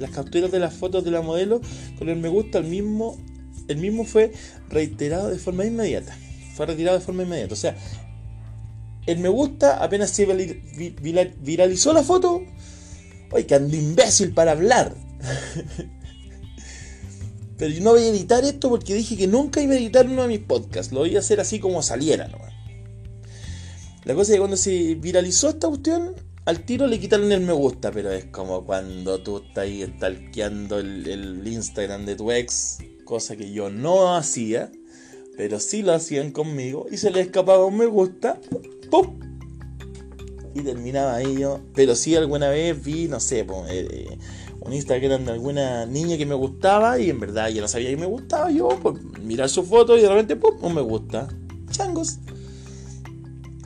las 0.00 0.10
capturas 0.10 0.50
de 0.50 0.58
las 0.58 0.74
fotos 0.74 1.04
de 1.04 1.10
la 1.10 1.22
modelo 1.22 1.60
con 1.98 2.08
el 2.08 2.16
me 2.16 2.28
gusta, 2.28 2.58
el 2.58 2.64
mismo, 2.64 3.16
el 3.68 3.76
mismo 3.76 4.04
fue 4.04 4.32
reiterado 4.68 5.28
de 5.28 5.38
forma 5.38 5.64
inmediata. 5.64 6.16
Fue 6.56 6.66
retirado 6.66 6.98
de 6.98 7.04
forma 7.04 7.22
inmediata. 7.22 7.54
O 7.54 7.56
sea, 7.56 7.76
el 9.06 9.18
me 9.18 9.28
gusta 9.28 9.82
apenas 9.82 10.10
se 10.10 10.26
viralizó 11.40 11.92
la 11.92 12.02
foto. 12.02 12.42
¡Ay, 13.32 13.44
que 13.44 13.54
ando 13.54 13.76
imbécil 13.76 14.32
para 14.32 14.52
hablar! 14.52 14.96
Pero 17.58 17.72
yo 17.72 17.82
no 17.82 17.90
voy 17.90 18.04
a 18.04 18.08
editar 18.08 18.42
esto 18.42 18.70
porque 18.70 18.94
dije 18.94 19.18
que 19.18 19.26
nunca 19.26 19.60
iba 19.60 19.74
a 19.74 19.76
editar 19.76 20.06
uno 20.06 20.22
de 20.22 20.28
mis 20.28 20.38
podcasts. 20.40 20.92
Lo 20.92 21.00
voy 21.00 21.14
a 21.16 21.18
hacer 21.18 21.40
así 21.40 21.60
como 21.60 21.82
saliera, 21.82 22.26
¿no? 22.28 22.38
La 24.04 24.14
cosa 24.14 24.32
es 24.32 24.36
que 24.36 24.38
cuando 24.38 24.56
se 24.56 24.94
viralizó 24.94 25.50
esta 25.50 25.68
cuestión, 25.68 26.14
al 26.50 26.64
tiro 26.64 26.88
le 26.88 26.98
quitaron 26.98 27.30
el 27.30 27.42
me 27.42 27.52
gusta, 27.52 27.92
pero 27.92 28.10
es 28.10 28.24
como 28.24 28.64
cuando 28.64 29.22
tú 29.22 29.38
estás 29.38 29.58
ahí 29.58 29.84
stalkeando 29.84 30.80
el, 30.80 31.46
Instagram 31.46 32.04
de 32.04 32.16
tu 32.16 32.32
ex, 32.32 32.78
cosa 33.04 33.36
que 33.36 33.52
yo 33.52 33.70
no 33.70 34.16
hacía, 34.16 34.72
pero 35.36 35.60
sí 35.60 35.82
lo 35.82 35.92
hacían 35.92 36.32
conmigo, 36.32 36.86
y 36.90 36.96
se 36.96 37.12
le 37.12 37.20
escapaba 37.20 37.64
un 37.64 37.76
me 37.76 37.86
gusta, 37.86 38.40
¡pum! 38.90 39.20
Y 40.52 40.62
terminaba 40.62 41.14
ahí 41.14 41.38
yo. 41.38 41.60
Pero 41.72 41.94
sí 41.94 42.16
alguna 42.16 42.48
vez 42.48 42.82
vi, 42.82 43.06
no 43.06 43.20
sé, 43.20 43.44
pues, 43.44 43.70
eh, 43.70 44.18
un 44.58 44.72
Instagram 44.72 45.26
de 45.26 45.30
alguna 45.30 45.86
niña 45.86 46.18
que 46.18 46.26
me 46.26 46.34
gustaba 46.34 46.98
y 46.98 47.10
en 47.10 47.20
verdad 47.20 47.48
ya 47.50 47.60
no 47.60 47.68
sabía 47.68 47.90
que 47.90 47.96
me 47.96 48.06
gustaba. 48.06 48.50
Yo, 48.50 48.70
pues, 48.82 49.00
mirar 49.22 49.48
su 49.48 49.62
foto 49.62 49.96
y 49.96 50.02
de 50.02 50.08
repente, 50.08 50.34
¡pum! 50.34 50.56
Un 50.60 50.74
me 50.74 50.82
gusta. 50.82 51.28
Changos. 51.70 52.18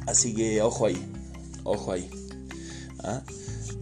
Así 0.07 0.35
que 0.35 0.61
ojo 0.61 0.85
ahí. 0.85 1.03
Ojo 1.65 1.93
ahí. 1.93 2.11
¿Ah? 3.05 3.23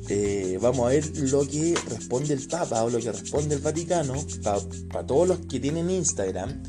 Eh, 0.08 0.58
vamos 0.61 0.87
a 0.87 0.90
ver 0.90 1.16
lo 1.16 1.46
que 1.46 1.74
responde 1.88 2.35
el 2.35 2.46
Papa 2.48 2.85
o 2.85 2.90
lo 2.90 2.98
que 2.98 3.12
responde 3.12 3.54
el 3.54 3.61
Vaticano. 3.61 4.14
Para 4.92 5.06
todos 5.06 5.28
los 5.28 5.38
que 5.46 5.61
tienen 5.61 5.90
Instagram, 5.90 6.62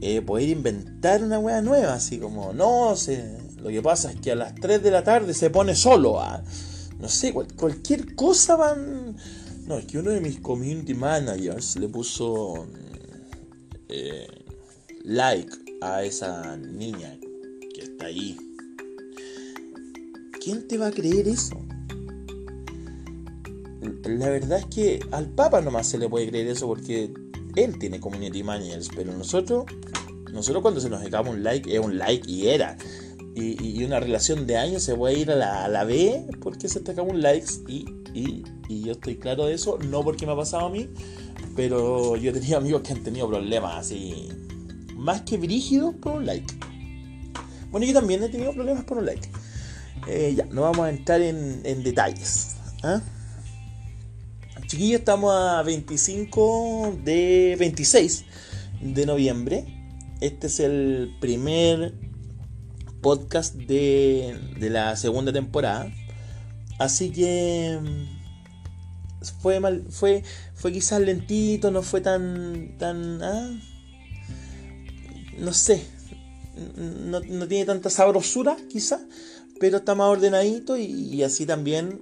eh, 0.00 0.20
poder 0.22 0.48
inventar 0.48 1.22
una 1.22 1.38
wea 1.38 1.62
nueva. 1.62 1.94
Así 1.94 2.18
como, 2.18 2.52
no 2.52 2.94
sé. 2.96 3.38
Lo 3.56 3.70
que 3.70 3.80
pasa 3.80 4.12
es 4.12 4.20
que 4.20 4.32
a 4.32 4.36
las 4.36 4.54
3 4.54 4.82
de 4.82 4.90
la 4.90 5.02
tarde 5.02 5.32
se 5.34 5.50
pone 5.50 5.74
solo. 5.74 6.20
¿ah? 6.20 6.42
No 6.98 7.08
sé, 7.08 7.32
cualquier 7.32 8.14
cosa 8.14 8.56
van 8.56 9.16
no, 9.66 9.78
es 9.78 9.86
que 9.86 9.98
uno 9.98 10.10
de 10.10 10.20
mis 10.20 10.40
community 10.40 10.92
managers 10.92 11.76
le 11.76 11.88
puso 11.88 12.66
eh, 13.88 14.26
like 15.04 15.56
a 15.80 16.04
esa 16.04 16.54
niña 16.58 17.18
que 17.74 17.80
está 17.80 18.06
ahí. 18.06 18.36
¿Quién 20.42 20.68
te 20.68 20.76
va 20.76 20.88
a 20.88 20.90
creer 20.90 21.28
eso? 21.28 21.58
La 24.04 24.28
verdad 24.28 24.58
es 24.58 24.66
que 24.66 25.00
al 25.10 25.28
Papa 25.28 25.60
nomás 25.60 25.88
se 25.88 25.98
le 25.98 26.08
puede 26.08 26.28
creer 26.28 26.48
eso 26.48 26.66
porque 26.66 27.12
él 27.56 27.78
tiene 27.78 28.00
community 28.00 28.42
managers, 28.42 28.88
pero 28.94 29.12
nosotros, 29.12 29.64
nosotros 30.32 30.62
cuando 30.62 30.80
se 30.80 30.90
nos 30.90 31.02
dejamos 31.02 31.34
un 31.34 31.42
like, 31.42 31.72
es 31.72 31.80
un 31.80 31.98
like 31.98 32.30
y 32.30 32.48
era. 32.48 32.76
Y, 33.36 33.82
una 33.82 33.98
relación 33.98 34.46
de 34.46 34.56
años 34.56 34.84
se 34.84 34.94
puede 34.94 35.18
ir 35.18 35.30
a 35.30 35.34
la, 35.34 35.64
a 35.64 35.68
la 35.68 35.84
B 35.84 36.24
porque 36.40 36.68
se 36.68 36.78
un 37.00 37.20
likes 37.20 37.54
y, 37.66 37.84
yo 38.68 38.92
estoy 38.92 39.16
claro 39.16 39.46
de 39.46 39.54
eso, 39.54 39.78
no 39.78 40.02
porque 40.02 40.24
me 40.24 40.32
ha 40.32 40.36
pasado 40.36 40.66
a 40.66 40.70
mí, 40.70 40.88
pero 41.56 42.16
yo 42.16 42.30
he 42.30 42.32
tenido 42.32 42.58
amigos 42.58 42.82
que 42.82 42.92
han 42.92 43.02
tenido 43.02 43.28
problemas 43.28 43.76
así, 43.76 44.28
más 44.94 45.22
que 45.22 45.36
brígidos 45.36 45.94
por 45.96 46.12
un 46.12 46.26
like. 46.26 46.54
Bueno, 47.70 47.86
yo 47.86 47.92
también 47.92 48.22
he 48.22 48.28
tenido 48.28 48.52
problemas 48.52 48.84
por 48.84 48.98
un 48.98 49.06
like. 49.06 49.28
Eh, 50.06 50.34
ya, 50.36 50.44
no 50.46 50.62
vamos 50.62 50.86
a 50.86 50.90
entrar 50.90 51.20
en, 51.20 51.82
detalles. 51.82 52.56
¿ah? 52.82 53.00
Chiquillos, 54.66 55.00
estamos 55.00 55.34
a 55.34 55.62
25 55.62 56.98
de 57.04 57.56
26 57.58 58.24
de 58.80 59.06
noviembre. 59.06 59.66
Este 60.20 60.46
es 60.46 60.60
el 60.60 61.16
primer 61.20 61.94
podcast 63.00 63.54
de, 63.54 64.38
de 64.58 64.70
la 64.70 64.96
segunda 64.96 65.32
temporada. 65.32 65.92
Así 66.78 67.10
que 67.10 67.78
fue 69.40 69.60
mal, 69.60 69.84
fue, 69.90 70.22
fue 70.54 70.72
quizás 70.72 71.00
lentito, 71.00 71.70
no 71.70 71.82
fue 71.82 72.00
tan, 72.00 72.76
tan, 72.78 73.22
ah, 73.22 73.60
no 75.38 75.52
sé, 75.52 75.84
no, 76.76 77.20
tiene 77.48 77.64
tanta 77.64 77.90
sabrosura 77.90 78.56
quizás, 78.70 79.00
pero 79.60 79.78
está 79.78 79.94
más 79.94 80.08
ordenadito 80.08 80.76
y, 80.76 81.22
así 81.22 81.46
también 81.46 82.00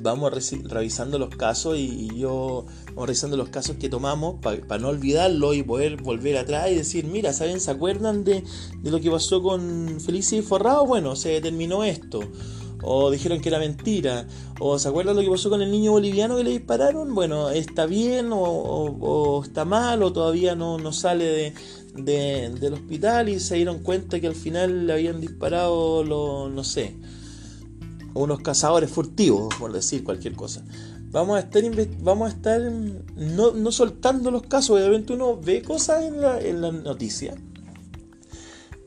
vamos 0.00 0.32
revisando 0.64 1.18
los 1.18 1.30
casos 1.30 1.76
y, 1.78 2.08
yo 2.16 2.66
vamos 2.88 3.06
revisando 3.06 3.36
los 3.36 3.48
casos 3.48 3.76
que 3.76 3.88
tomamos 3.88 4.36
para 4.40 4.78
no 4.78 4.88
olvidarlo 4.88 5.54
y 5.54 5.62
poder 5.62 6.00
volver 6.02 6.36
atrás 6.36 6.70
y 6.70 6.76
decir, 6.76 7.06
mira, 7.06 7.32
¿saben? 7.32 7.60
¿Se 7.60 7.70
acuerdan 7.70 8.24
de, 8.24 8.42
de 8.80 8.90
lo 8.90 9.00
que 9.00 9.10
pasó 9.10 9.42
con 9.42 10.00
Felicia 10.00 10.38
y 10.38 10.42
Forrado? 10.42 10.86
Bueno, 10.86 11.16
se 11.16 11.30
determinó 11.30 11.84
esto. 11.84 12.20
O 12.84 13.12
dijeron 13.12 13.40
que 13.40 13.48
era 13.48 13.60
mentira, 13.60 14.26
o 14.58 14.76
se 14.76 14.88
acuerdan 14.88 15.14
lo 15.14 15.22
que 15.22 15.30
pasó 15.30 15.48
con 15.48 15.62
el 15.62 15.70
niño 15.70 15.92
boliviano 15.92 16.36
que 16.36 16.42
le 16.42 16.50
dispararon, 16.50 17.14
bueno, 17.14 17.50
está 17.50 17.86
bien 17.86 18.30
o, 18.32 19.40
está 19.44 19.64
mal 19.64 20.02
o 20.02 20.12
todavía 20.12 20.56
no, 20.56 20.78
no 20.78 20.92
sale 20.92 21.54
de, 21.94 22.50
del 22.50 22.74
hospital 22.74 23.28
y 23.28 23.38
se 23.38 23.54
dieron 23.54 23.84
cuenta 23.84 24.18
que 24.18 24.26
al 24.26 24.34
final 24.34 24.88
le 24.88 24.94
habían 24.94 25.20
disparado, 25.20 26.02
lo, 26.02 26.48
no 26.48 26.64
sé, 26.64 26.96
unos 28.14 28.40
cazadores 28.40 28.90
furtivos, 28.90 29.54
por 29.54 29.72
decir 29.72 30.04
cualquier 30.04 30.34
cosa. 30.34 30.64
Vamos 31.10 31.36
a 31.36 31.40
estar, 31.40 31.62
vamos 32.00 32.32
a 32.32 32.34
estar 32.34 32.60
no, 33.16 33.52
no 33.52 33.72
soltando 33.72 34.30
los 34.30 34.42
casos, 34.42 34.78
obviamente 34.78 35.12
uno 35.12 35.38
ve 35.38 35.62
cosas 35.62 36.04
en 36.04 36.20
la, 36.20 36.40
en 36.40 36.60
la 36.60 36.72
noticia 36.72 37.34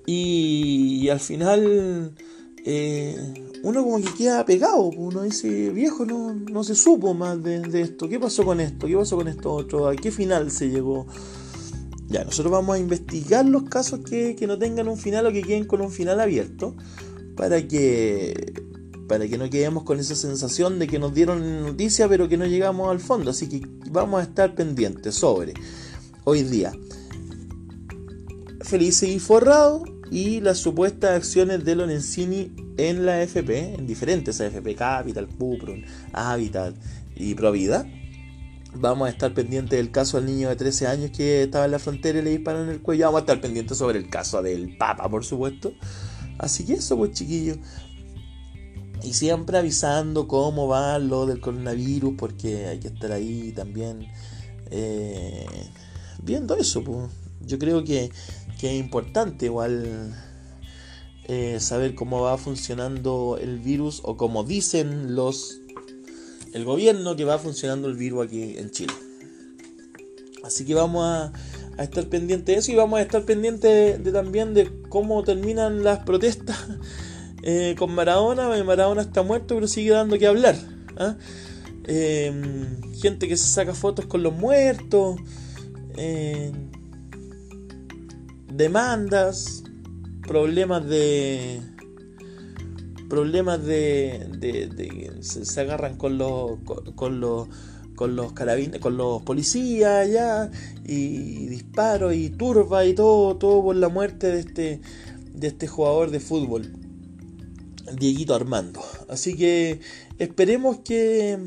y, 0.05 1.09
al 1.09 1.19
final... 1.19 2.15
Eh, 2.67 3.51
uno 3.61 3.83
como 3.83 3.97
que 3.97 4.13
queda 4.15 4.43
pegado, 4.45 4.83
uno 4.83 5.21
dice, 5.21 5.69
viejo, 5.69 6.05
no, 6.05 6.33
no 6.33 6.63
se 6.63 6.75
supo 6.75 7.13
más 7.13 7.41
de, 7.43 7.81
esto, 7.81 8.09
¿qué 8.09 8.19
pasó 8.19 8.43
con 8.43 8.59
esto? 8.59 8.85
¿Qué 8.87 8.95
pasó 8.95 9.17
con 9.17 9.27
esto 9.27 9.51
otro? 9.51 9.87
¿A 9.87 9.95
qué 9.95 10.11
final 10.11 10.51
se 10.51 10.69
llegó? 10.69 11.07
Ya, 12.07 12.23
nosotros 12.23 12.51
vamos 12.51 12.75
a 12.75 12.79
investigar 12.79 13.45
los 13.45 13.63
casos 13.63 14.01
que, 14.01 14.35
no 14.47 14.59
tengan 14.59 14.87
un 14.87 14.97
final 14.97 15.25
o 15.25 15.31
que 15.31 15.41
queden 15.41 15.65
con 15.65 15.81
un 15.81 15.91
final 15.91 16.19
abierto 16.19 16.75
para 17.35 17.67
que 17.67 18.53
para 19.07 19.27
que 19.27 19.37
no 19.37 19.49
quedemos 19.49 19.83
con 19.83 19.99
esa 19.99 20.15
sensación 20.15 20.79
de 20.79 20.87
que 20.87 20.99
nos 20.99 21.13
dieron 21.13 21.63
noticia 21.63 22.07
pero 22.07 22.27
que 22.27 22.37
no 22.37 22.45
llegamos 22.45 22.89
al 22.89 22.99
fondo. 22.99 23.31
Así 23.31 23.47
que 23.47 23.61
vamos 23.91 24.19
a 24.19 24.23
estar 24.23 24.55
pendientes 24.55 25.15
sobre 25.15 25.53
hoy 26.23 26.43
día. 26.43 26.73
Feliz 28.61 29.03
y 29.03 29.19
forrado 29.19 29.83
y 30.11 30.41
las 30.41 30.57
supuestas 30.57 31.11
acciones 31.11 31.65
de 31.65 31.75
Lorenzini 31.75 32.51
en 32.77 33.05
la 33.05 33.21
FP, 33.21 33.75
en 33.75 33.87
diferentes 33.87 34.41
AFP, 34.41 34.75
Capital, 34.75 35.27
Cupron, 35.27 35.83
Habitat 36.13 36.75
y 37.15 37.33
Provida. 37.35 37.87
Vamos 38.77 39.07
a 39.07 39.11
estar 39.11 39.33
pendientes 39.33 39.77
del 39.77 39.89
caso 39.89 40.17
del 40.17 40.25
niño 40.25 40.49
de 40.49 40.57
13 40.57 40.87
años 40.87 41.11
que 41.11 41.43
estaba 41.43 41.65
en 41.65 41.71
la 41.71 41.79
frontera 41.79 42.19
y 42.19 42.21
le 42.23 42.31
dispararon 42.31 42.67
en 42.67 42.73
el 42.75 42.81
cuello. 42.81 43.05
Vamos 43.05 43.19
a 43.19 43.21
estar 43.21 43.39
pendientes 43.39 43.77
sobre 43.77 43.99
el 43.99 44.09
caso 44.09 44.41
del 44.41 44.75
Papa, 44.77 45.07
por 45.09 45.23
supuesto. 45.23 45.73
Así 46.37 46.65
que 46.65 46.73
eso, 46.73 46.97
pues 46.97 47.11
chiquillos. 47.11 47.57
Y 49.05 49.13
siempre 49.13 49.57
avisando 49.57 50.27
cómo 50.27 50.67
va 50.67 50.99
lo 50.99 51.25
del 51.25 51.39
coronavirus, 51.39 52.15
porque 52.17 52.65
hay 52.65 52.79
que 52.79 52.87
estar 52.87 53.11
ahí 53.11 53.53
también 53.55 54.07
eh, 54.71 55.45
viendo 56.23 56.55
eso. 56.55 56.83
Pues. 56.83 57.09
Yo 57.41 57.59
creo 57.59 57.83
que 57.83 58.11
que 58.59 58.71
es 58.73 58.79
importante 58.79 59.45
igual 59.45 60.15
eh, 61.27 61.57
saber 61.59 61.95
cómo 61.95 62.21
va 62.21 62.37
funcionando 62.37 63.37
el 63.41 63.59
virus 63.59 64.01
o 64.03 64.17
como 64.17 64.43
dicen 64.43 65.15
los 65.15 65.59
el 66.53 66.63
gobierno 66.63 67.15
que 67.15 67.25
va 67.25 67.37
funcionando 67.37 67.89
el 67.89 67.95
virus 67.95 68.27
aquí 68.27 68.57
en 68.57 68.71
Chile. 68.71 68.93
Así 70.43 70.63
que 70.63 70.73
vamos 70.73 71.03
a, 71.03 71.33
estar 71.83 72.07
pendientes 72.07 72.45
de 72.45 72.59
eso 72.59 72.71
y 72.71 72.75
vamos 72.75 72.99
a 72.99 73.01
estar 73.01 73.25
pendientes 73.25 74.01
de, 74.01 74.11
también 74.13 74.53
de 74.53 74.71
cómo 74.87 75.21
terminan 75.23 75.83
las 75.83 75.99
protestas 75.99 76.57
eh, 77.45 77.75
con 77.77 77.93
Maradona. 77.93 78.49
Maradona 78.63 79.01
está 79.01 79.21
muerto 79.21 79.55
pero 79.55 79.67
sigue 79.67 79.91
dando 79.91 80.17
que 80.17 80.27
hablar. 80.27 80.55
¿ah? 80.97 81.15
Em, 81.85 82.81
gente 82.93 83.27
que 83.27 83.37
se 83.37 83.47
saca 83.47 83.73
fotos 83.73 84.05
con 84.07 84.23
los 84.23 84.33
muertos. 84.33 85.17
Eh, 85.97 86.51
demandas, 88.51 89.63
problemas 90.27 90.85
de 90.87 91.61
problemas 93.09 93.63
de, 93.63 94.27
de, 94.39 95.17
se, 95.21 95.61
agarran 95.61 95.95
con 95.97 96.17
los 96.17 96.59
con, 96.95 97.19
los 97.19 97.47
con 97.95 98.15
los 98.15 98.33
carabines, 98.33 98.79
con 98.81 98.97
los 98.97 99.21
policías 99.21 100.09
ya 100.09 100.49
y 100.83 101.45
disparos 101.47 102.15
y 102.15 102.29
turba 102.29 102.85
y 102.85 102.93
todo 102.93 103.37
todo 103.37 103.63
por 103.63 103.75
la 103.75 103.89
muerte 103.89 104.31
de 104.31 104.39
este 104.39 104.81
de 105.33 105.47
este 105.47 105.67
jugador 105.67 106.09
de 106.09 106.19
fútbol 106.19 106.84
Dieguito 107.93 108.35
Armando. 108.35 108.81
Así 109.09 109.35
que 109.35 109.79
esperemos 110.19 110.79
que 110.79 111.37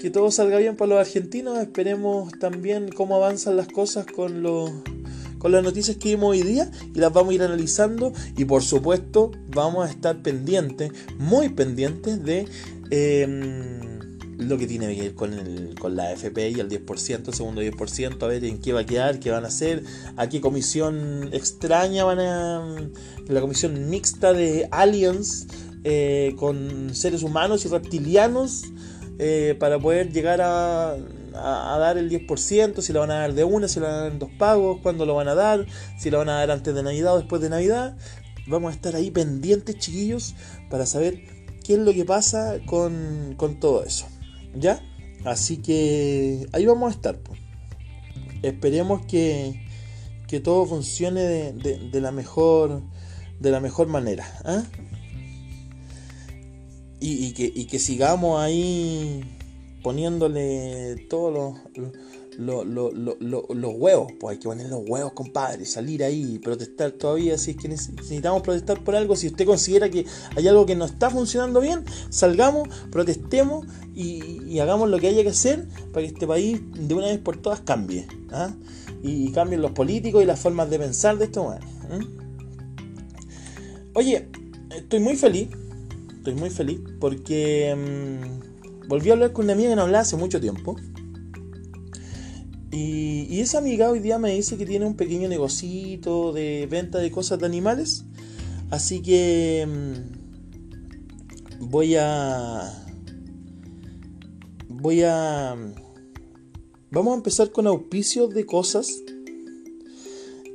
que 0.00 0.10
todo 0.10 0.30
salga 0.30 0.58
bien 0.58 0.76
para 0.76 0.90
los 0.90 1.00
argentinos. 1.00 1.58
Esperemos 1.58 2.32
también 2.38 2.88
cómo 2.88 3.16
avanzan 3.16 3.56
las 3.56 3.68
cosas 3.68 4.06
con 4.06 4.42
con 5.38 5.52
las 5.52 5.62
noticias 5.62 5.96
que 5.96 6.10
vimos 6.10 6.30
hoy 6.30 6.42
día. 6.42 6.70
Y 6.94 6.98
las 6.98 7.12
vamos 7.12 7.32
a 7.32 7.34
ir 7.34 7.42
analizando. 7.42 8.12
Y 8.36 8.44
por 8.46 8.62
supuesto 8.62 9.30
vamos 9.48 9.86
a 9.86 9.90
estar 9.90 10.22
pendientes, 10.22 10.92
muy 11.18 11.50
pendientes 11.50 12.22
de 12.24 12.46
em, 12.90 13.99
lo 14.40 14.58
que 14.58 14.66
tiene 14.66 14.94
que 14.94 15.02
ver 15.02 15.14
con, 15.14 15.32
el, 15.34 15.74
con 15.78 15.96
la 15.96 16.12
FP 16.12 16.50
y 16.50 16.60
el 16.60 16.68
10%, 16.68 17.28
el 17.28 17.34
segundo 17.34 17.62
10%, 17.62 18.22
a 18.22 18.26
ver 18.26 18.44
en 18.44 18.60
qué 18.60 18.72
va 18.72 18.80
a 18.80 18.86
quedar, 18.86 19.20
qué 19.20 19.30
van 19.30 19.44
a 19.44 19.48
hacer, 19.48 19.84
a 20.16 20.28
qué 20.28 20.40
comisión 20.40 21.30
extraña 21.32 22.04
van 22.04 22.20
a... 22.20 22.76
la 23.28 23.40
comisión 23.40 23.88
mixta 23.90 24.32
de 24.32 24.68
aliens 24.70 25.46
eh, 25.84 26.34
con 26.36 26.94
seres 26.94 27.22
humanos 27.22 27.64
y 27.64 27.68
reptilianos 27.68 28.64
eh, 29.18 29.56
para 29.58 29.78
poder 29.78 30.12
llegar 30.12 30.40
a 30.40 30.96
a, 31.34 31.78
dar 31.78 31.98
el 31.98 32.10
10%, 32.10 32.80
si 32.80 32.92
lo 32.92 33.00
van 33.00 33.10
a 33.10 33.14
dar 33.14 33.34
de 33.34 33.44
una, 33.44 33.68
si 33.68 33.80
lo 33.80 33.86
van 33.86 33.94
a 33.94 33.98
dar 33.98 34.12
en 34.12 34.18
dos 34.18 34.30
pagos, 34.38 34.78
cuándo 34.82 35.06
lo 35.06 35.14
van 35.14 35.28
a 35.28 35.34
dar, 35.34 35.66
si 35.98 36.10
lo 36.10 36.18
van 36.18 36.28
a 36.28 36.34
dar 36.34 36.50
antes 36.50 36.74
de 36.74 36.82
Navidad 36.82 37.14
o 37.14 37.18
después 37.18 37.42
de 37.42 37.50
Navidad. 37.50 37.96
Vamos 38.46 38.72
a 38.72 38.74
estar 38.74 38.96
ahí 38.96 39.10
pendientes, 39.10 39.78
chiquillos, 39.78 40.34
para 40.70 40.86
saber 40.86 41.22
qué 41.64 41.74
es 41.74 41.78
lo 41.80 41.92
que 41.92 42.04
pasa 42.04 42.58
con, 42.66 43.36
todo 43.60 43.84
eso. 43.84 44.06
¿Ya? 44.54 44.82
Así 45.24 45.58
que 45.58 46.46
ahí 46.52 46.66
vamos 46.66 46.92
a 46.92 46.96
estar. 46.96 47.18
Esperemos 48.42 49.04
que, 49.06 49.66
que 50.26 50.40
todo 50.40 50.64
funcione 50.66 51.20
de, 51.52 52.00
la 52.00 52.10
mejor 52.10 52.82
de 53.38 53.50
la 53.50 53.60
mejor 53.60 53.88
manera. 53.88 54.26
¿ah? 54.44 54.62
Y, 57.00 57.32
que, 57.32 57.50
y 57.54 57.64
que 57.64 57.78
sigamos 57.78 58.40
ahí 58.40 59.24
poniéndole 59.82 61.06
todos 61.08 61.32
los, 61.74 61.92
los, 62.40 63.74
huevos, 63.74 64.12
pues 64.18 64.32
hay 64.32 64.38
que 64.38 64.48
poner 64.48 64.68
los 64.68 64.82
huevos, 64.88 65.12
compadre, 65.12 65.64
salir 65.66 66.02
ahí 66.02 66.34
y 66.34 66.38
protestar 66.38 66.92
todavía 66.92 67.36
si 67.36 67.52
es 67.52 67.56
que 67.58 67.68
necesitamos 67.68 68.42
protestar 68.42 68.82
por 68.82 68.96
algo, 68.96 69.14
si 69.14 69.26
usted 69.26 69.44
considera 69.44 69.90
que 69.90 70.06
hay 70.36 70.48
algo 70.48 70.64
que 70.64 70.74
no 70.74 70.86
está 70.86 71.10
funcionando 71.10 71.60
bien, 71.60 71.84
salgamos, 72.08 72.68
protestemos 72.90 73.66
y, 73.94 74.58
hagamos 74.58 74.90
lo 74.90 74.98
que 74.98 75.08
haya 75.08 75.22
que 75.22 75.30
hacer 75.30 75.66
para 75.92 76.06
que 76.06 76.12
este 76.12 76.26
país 76.26 76.60
de 76.74 76.94
una 76.94 77.06
vez 77.06 77.18
por 77.18 77.36
todas 77.36 77.60
cambie. 77.60 78.06
¿ah? 78.30 78.54
Y, 79.02 79.30
cambien 79.32 79.62
los 79.62 79.72
políticos 79.72 80.22
y 80.22 80.26
las 80.26 80.40
formas 80.40 80.68
de 80.70 80.78
pensar 80.78 81.18
de 81.18 81.26
esto. 81.26 81.54
Oye, 83.94 84.28
estoy 84.76 85.00
muy 85.00 85.16
feliz, 85.16 85.48
estoy 86.16 86.34
muy 86.34 86.50
feliz 86.50 86.80
porque... 86.98 87.74
Mm, 87.76 88.50
volví 88.90 89.08
a 89.08 89.12
hablar 89.12 89.32
con 89.32 89.44
una 89.44 89.52
amiga 89.52 89.70
que 89.70 89.76
no 89.76 89.82
hablaba 89.82 90.02
hace 90.02 90.16
mucho 90.16 90.40
tiempo. 90.40 90.74
Y, 92.72 93.40
esa 93.40 93.58
amiga 93.58 93.90
hoy 93.90 94.00
día 94.00 94.18
me 94.18 94.34
dice 94.34 94.56
que 94.56 94.66
tiene 94.66 94.86
un 94.86 94.94
pequeño 94.94 95.28
negocito 95.28 96.32
de 96.32 96.66
venta 96.70 96.98
de 96.98 97.10
cosas 97.10 97.38
de 97.38 97.46
animales. 97.46 98.04
Así 98.70 99.02
que 99.02 99.66
mm, 99.68 101.68
voy 101.68 101.96
a... 101.96 102.86
Voy 104.68 105.02
a... 105.02 105.56
Vamos 106.92 107.12
a 107.12 107.16
empezar 107.16 107.52
con 107.52 107.66
auspicios 107.66 108.34
de 108.34 108.46
cosas. 108.46 109.02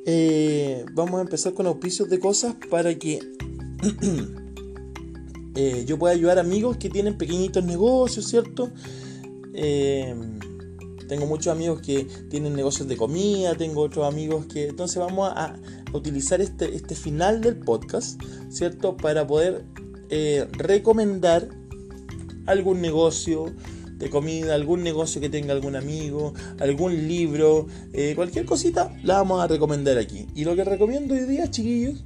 Eh, 0.06 0.86
vamos 0.94 1.20
a 1.20 1.22
empezar 1.22 1.54
con 1.54 1.66
auspicios 1.66 2.10
de 2.10 2.20
cosas 2.20 2.56
para 2.70 2.98
que 2.98 3.20
Eh, 5.56 5.86
yo 5.88 5.98
puedo 5.98 6.14
ayudar 6.14 6.38
a 6.38 6.42
amigos 6.42 6.78
que 6.78 6.90
tienen 6.90 7.18
pequeñitos 7.18 7.64
negocios, 7.64 8.28
¿cierto? 8.28 8.72
Eh, 9.54 10.14
tengo 11.08 11.26
muchos 11.26 11.48
amigos 11.54 11.82
que 11.82 12.06
tienen 12.30 12.56
negocios 12.56 12.88
de 12.88 12.98
comida, 12.98 13.56
tengo 13.56 13.82
otros 13.82 14.06
amigos 14.06 14.46
que... 14.46 14.68
Entonces 14.68 14.98
vamos 14.98 15.32
a, 15.36 15.58
utilizar 15.94 16.42
este, 16.42 16.76
este, 16.76 16.94
final 16.94 17.40
del 17.40 17.56
podcast, 17.58 18.22
¿cierto? 18.50 18.98
Para 18.98 19.26
poder 19.26 19.64
eh, 20.10 20.46
recomendar 20.58 21.48
algún 22.48 22.82
negocio, 22.82 23.54
de 23.98 24.10
comida, 24.10 24.56
algún 24.56 24.84
negocio 24.84 25.22
que 25.22 25.30
tenga 25.30 25.54
algún 25.54 25.76
amigo, 25.76 26.34
algún 26.60 27.08
libro, 27.08 27.68
eh, 27.94 28.14
cualquier 28.16 28.46
cosita, 28.46 28.94
la 29.04 29.16
vamos 29.16 29.42
a 29.42 29.48
recomendar 29.48 29.98
aquí. 29.98 30.28
Y 30.36 30.44
lo 30.44 30.56
que 30.56 30.64
recomiendo 30.64 31.14
hoy 31.14 31.22
día, 31.22 31.50
chiquillos, 31.50 32.04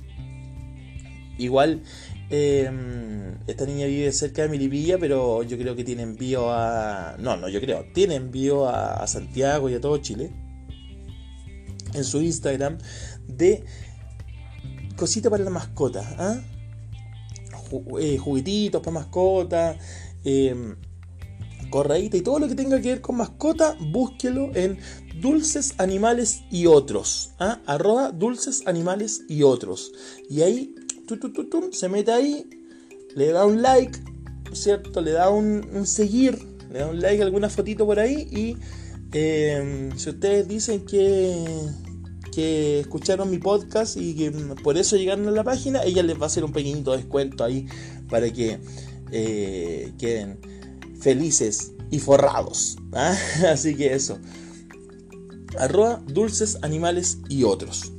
igual 1.38 1.82
em, 2.30 3.38
esta 3.48 3.66
niña 3.66 3.88
vive 3.88 4.12
cerca 4.12 4.44
de 4.44 4.50
Milipilla, 4.50 4.98
pero 4.98 5.44
yo 5.44 5.58
creo 5.58 5.76
que 5.76 5.84
tiene 5.84 6.04
envío 6.04 6.52
a... 6.52 7.16
No, 7.20 7.38
no, 7.38 7.50
yo 7.50 7.60
creo, 7.60 7.86
tiene 7.94 8.16
envío 8.16 8.68
a, 8.68 9.06
Santiago 9.08 9.70
y 9.70 9.76
a 9.76 9.82
todo 9.82 9.98
Chile. 9.98 10.32
En 11.94 12.04
su 12.04 12.22
Instagram 12.22 12.78
de 13.28 13.64
cosita 14.96 15.30
para 15.30 15.44
la 15.44 15.50
mascota. 15.50 16.16
¿ah? 16.18 16.42
Eh, 18.00 18.18
juguetitos 18.18 18.82
para 18.82 18.92
mascota, 18.92 19.78
eh, 20.24 20.76
y 21.72 22.22
todo 22.22 22.40
lo 22.40 22.48
que 22.48 22.56
tenga 22.56 22.82
que 22.82 22.90
ver 22.90 23.02
con 23.02 23.18
mascota, 23.18 23.78
búsquelo 23.80 24.50
en 24.56 24.80
Dulces 25.22 25.76
Animales 25.78 26.42
y 26.50 26.66
Otros. 26.66 27.32
¿ah? 27.40 27.60
Arroba 27.68 28.12
Dulces 28.12 28.64
Animales 28.66 29.22
y 29.30 29.44
Otros. 29.44 29.92
Y 30.30 30.42
ahí 30.42 30.74
se 31.72 31.90
mete 31.90 32.12
ahí, 32.12 32.50
le 33.16 33.32
da 33.32 33.46
un 33.46 33.62
like, 33.62 34.00
¿cierto? 34.54 35.02
Le 35.02 35.12
da 35.12 35.30
un, 35.30 35.86
seguir, 35.86 36.38
le 36.72 36.80
da 36.80 36.88
un 36.88 37.00
like, 37.00 37.22
alguna 37.24 37.50
fotito 37.50 37.86
por 37.86 38.00
ahí 38.00 38.28
y 38.32 38.58
eh, 39.14 39.90
si 39.96 40.10
ustedes 40.10 40.48
dicen 40.48 40.86
que 40.86 41.46
que 42.30 42.80
escucharon 42.80 43.30
mi 43.30 43.38
podcast 43.38 43.98
y 43.98 44.16
que 44.16 44.32
por 44.64 44.78
eso 44.78 44.96
llegaron 44.96 45.28
a 45.28 45.32
la 45.32 45.44
página, 45.44 45.84
ella 45.84 46.04
les 46.04 46.18
va 46.18 46.24
a 46.24 46.28
hacer 46.28 46.44
un 46.44 46.54
pequeñito 46.54 46.96
descuento 46.96 47.44
ahí 47.44 47.68
para 48.10 48.32
que 48.32 48.60
eh, 49.12 49.92
queden 49.98 50.40
felices 51.00 51.74
y 51.92 52.00
forrados. 52.00 52.78
¿ah? 52.94 53.16
Así 53.52 53.76
que 53.76 53.94
eso. 53.94 54.20
Arroba 55.58 56.02
dulces, 56.08 56.60
animales 56.62 57.20
y 57.28 57.44
otros. 57.44 57.92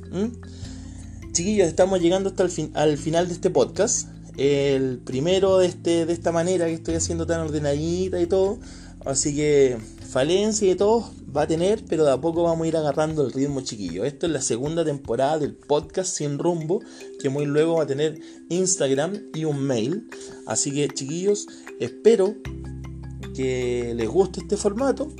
Chiquillos, 1.31 1.69
estamos 1.69 2.01
llegando 2.01 2.29
hasta 2.29 2.43
el 2.43 2.49
fin, 2.49 2.71
al 2.73 2.97
final 2.97 3.29
de 3.29 3.35
este 3.35 3.49
podcast. 3.49 4.09
El 4.35 4.97
primero 4.97 5.59
de, 5.59 5.67
este, 5.67 6.05
de 6.05 6.11
esta 6.11 6.33
manera 6.33 6.65
que 6.65 6.73
estoy 6.73 6.95
haciendo 6.95 7.25
tan 7.25 7.39
ordenadita 7.39 8.19
y 8.19 8.25
todo. 8.25 8.59
Así 9.05 9.33
que 9.33 9.77
falencia 10.09 10.69
y 10.69 10.75
todo 10.75 11.09
va 11.35 11.43
a 11.43 11.47
tener, 11.47 11.85
pero 11.87 12.03
de 12.03 12.11
a 12.11 12.19
poco 12.19 12.43
vamos 12.43 12.65
a 12.65 12.67
ir 12.67 12.75
agarrando 12.75 13.25
el 13.25 13.31
ritmo 13.31 13.61
chiquillo. 13.61 14.03
Esto 14.03 14.25
es 14.25 14.33
la 14.33 14.41
segunda 14.41 14.83
temporada 14.83 15.39
del 15.39 15.55
podcast 15.55 16.13
Sin 16.13 16.37
Rumbo, 16.37 16.81
que 17.21 17.29
muy 17.29 17.45
luego 17.45 17.75
va 17.77 17.83
a 17.83 17.87
tener 17.87 18.19
Instagram 18.49 19.13
y 19.33 19.45
un 19.45 19.63
mail. 19.63 20.09
Así 20.47 20.71
que 20.73 20.89
chiquillos, 20.89 21.47
espero 21.79 22.35
que 23.33 23.93
les 23.95 24.09
guste 24.09 24.41
este 24.41 24.57
formato, 24.57 25.13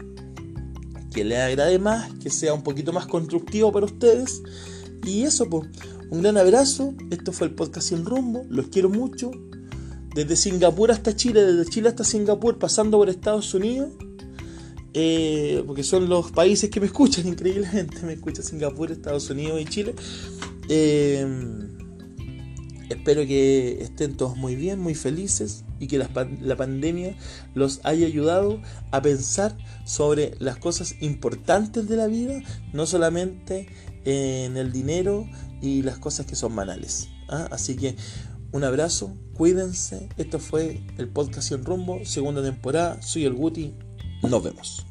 que 1.14 1.24
les 1.24 1.40
agrade 1.40 1.80
más, 1.80 2.12
que 2.16 2.30
sea 2.30 2.54
un 2.54 2.64
poquito 2.64 2.92
más 2.92 3.06
constructivo 3.06 3.72
para 3.72 3.86
ustedes. 3.86 4.42
Y 5.04 5.24
eso, 5.24 5.50
pues, 5.50 5.68
un 6.12 6.22
gran 6.22 6.38
abrazo. 6.38 6.94
Esto 7.10 7.32
fue 7.32 7.48
el 7.48 7.56
podcast 7.56 7.88
Sin 7.88 8.06
Rumbo. 8.06 8.46
Los 8.50 8.68
quiero 8.68 8.90
mucho. 8.90 9.32
Desde 10.14 10.36
Singapur 10.36 10.92
hasta 10.92 11.16
Chile, 11.16 11.42
desde 11.42 11.72
Chile 11.72 11.88
hasta 11.88 12.04
Singapur, 12.04 12.60
pasando 12.60 12.98
por 12.98 13.10
Estados 13.10 13.54
Unidos. 13.54 13.94
Eh, 14.94 15.64
porque 15.66 15.84
son 15.84 16.10
los 16.10 16.34
países 16.34 16.70
que 16.70 16.82
me 16.82 16.88
escuchan, 16.88 17.28
increíblemente. 17.30 18.02
Me 18.04 18.14
escucha 18.14 18.44
Singapur, 18.44 18.92
Estados 18.92 19.30
Unidos 19.30 19.62
y 19.62 19.66
Chile. 19.66 19.96
Eh, 20.68 21.26
espero 22.90 23.26
que 23.26 23.82
estén 23.82 24.18
todos 24.18 24.36
muy 24.36 24.56
bien, 24.56 24.80
muy 24.80 24.96
felices 24.96 25.64
y 25.80 25.88
que 25.88 25.98
la, 25.98 26.10
la, 26.42 26.58
pandemia 26.58 27.16
los 27.56 27.80
haya 27.84 28.06
ayudado 28.06 28.62
a 28.92 29.02
pensar 29.02 29.58
sobre 29.86 30.36
las 30.40 30.58
cosas 30.58 30.96
importantes 31.00 31.88
de 31.88 31.96
la 31.96 32.08
vida, 32.08 32.42
no 32.74 32.86
solamente 32.86 33.68
en 34.04 34.58
el 34.58 34.72
dinero 34.72 35.26
y 35.62 35.84
las 35.84 35.98
cosas 35.98 36.26
que 36.26 36.36
son 36.36 36.56
banales. 36.56 37.10
¿ah? 37.30 37.48
Así 37.52 37.76
que 37.76 37.96
un 38.52 38.64
abrazo, 38.64 39.16
cuídense. 39.34 40.10
Esto 40.18 40.40
fue 40.40 40.82
el 40.98 41.08
podcast 41.08 41.48
Sin 41.50 41.64
Rumbo, 41.64 42.04
segunda 42.04 42.44
temporada. 42.44 43.02
Soy 43.02 43.26
el 43.26 43.34
Guti. 43.34 43.74
Nos 44.24 44.44
vemos. 44.44 44.86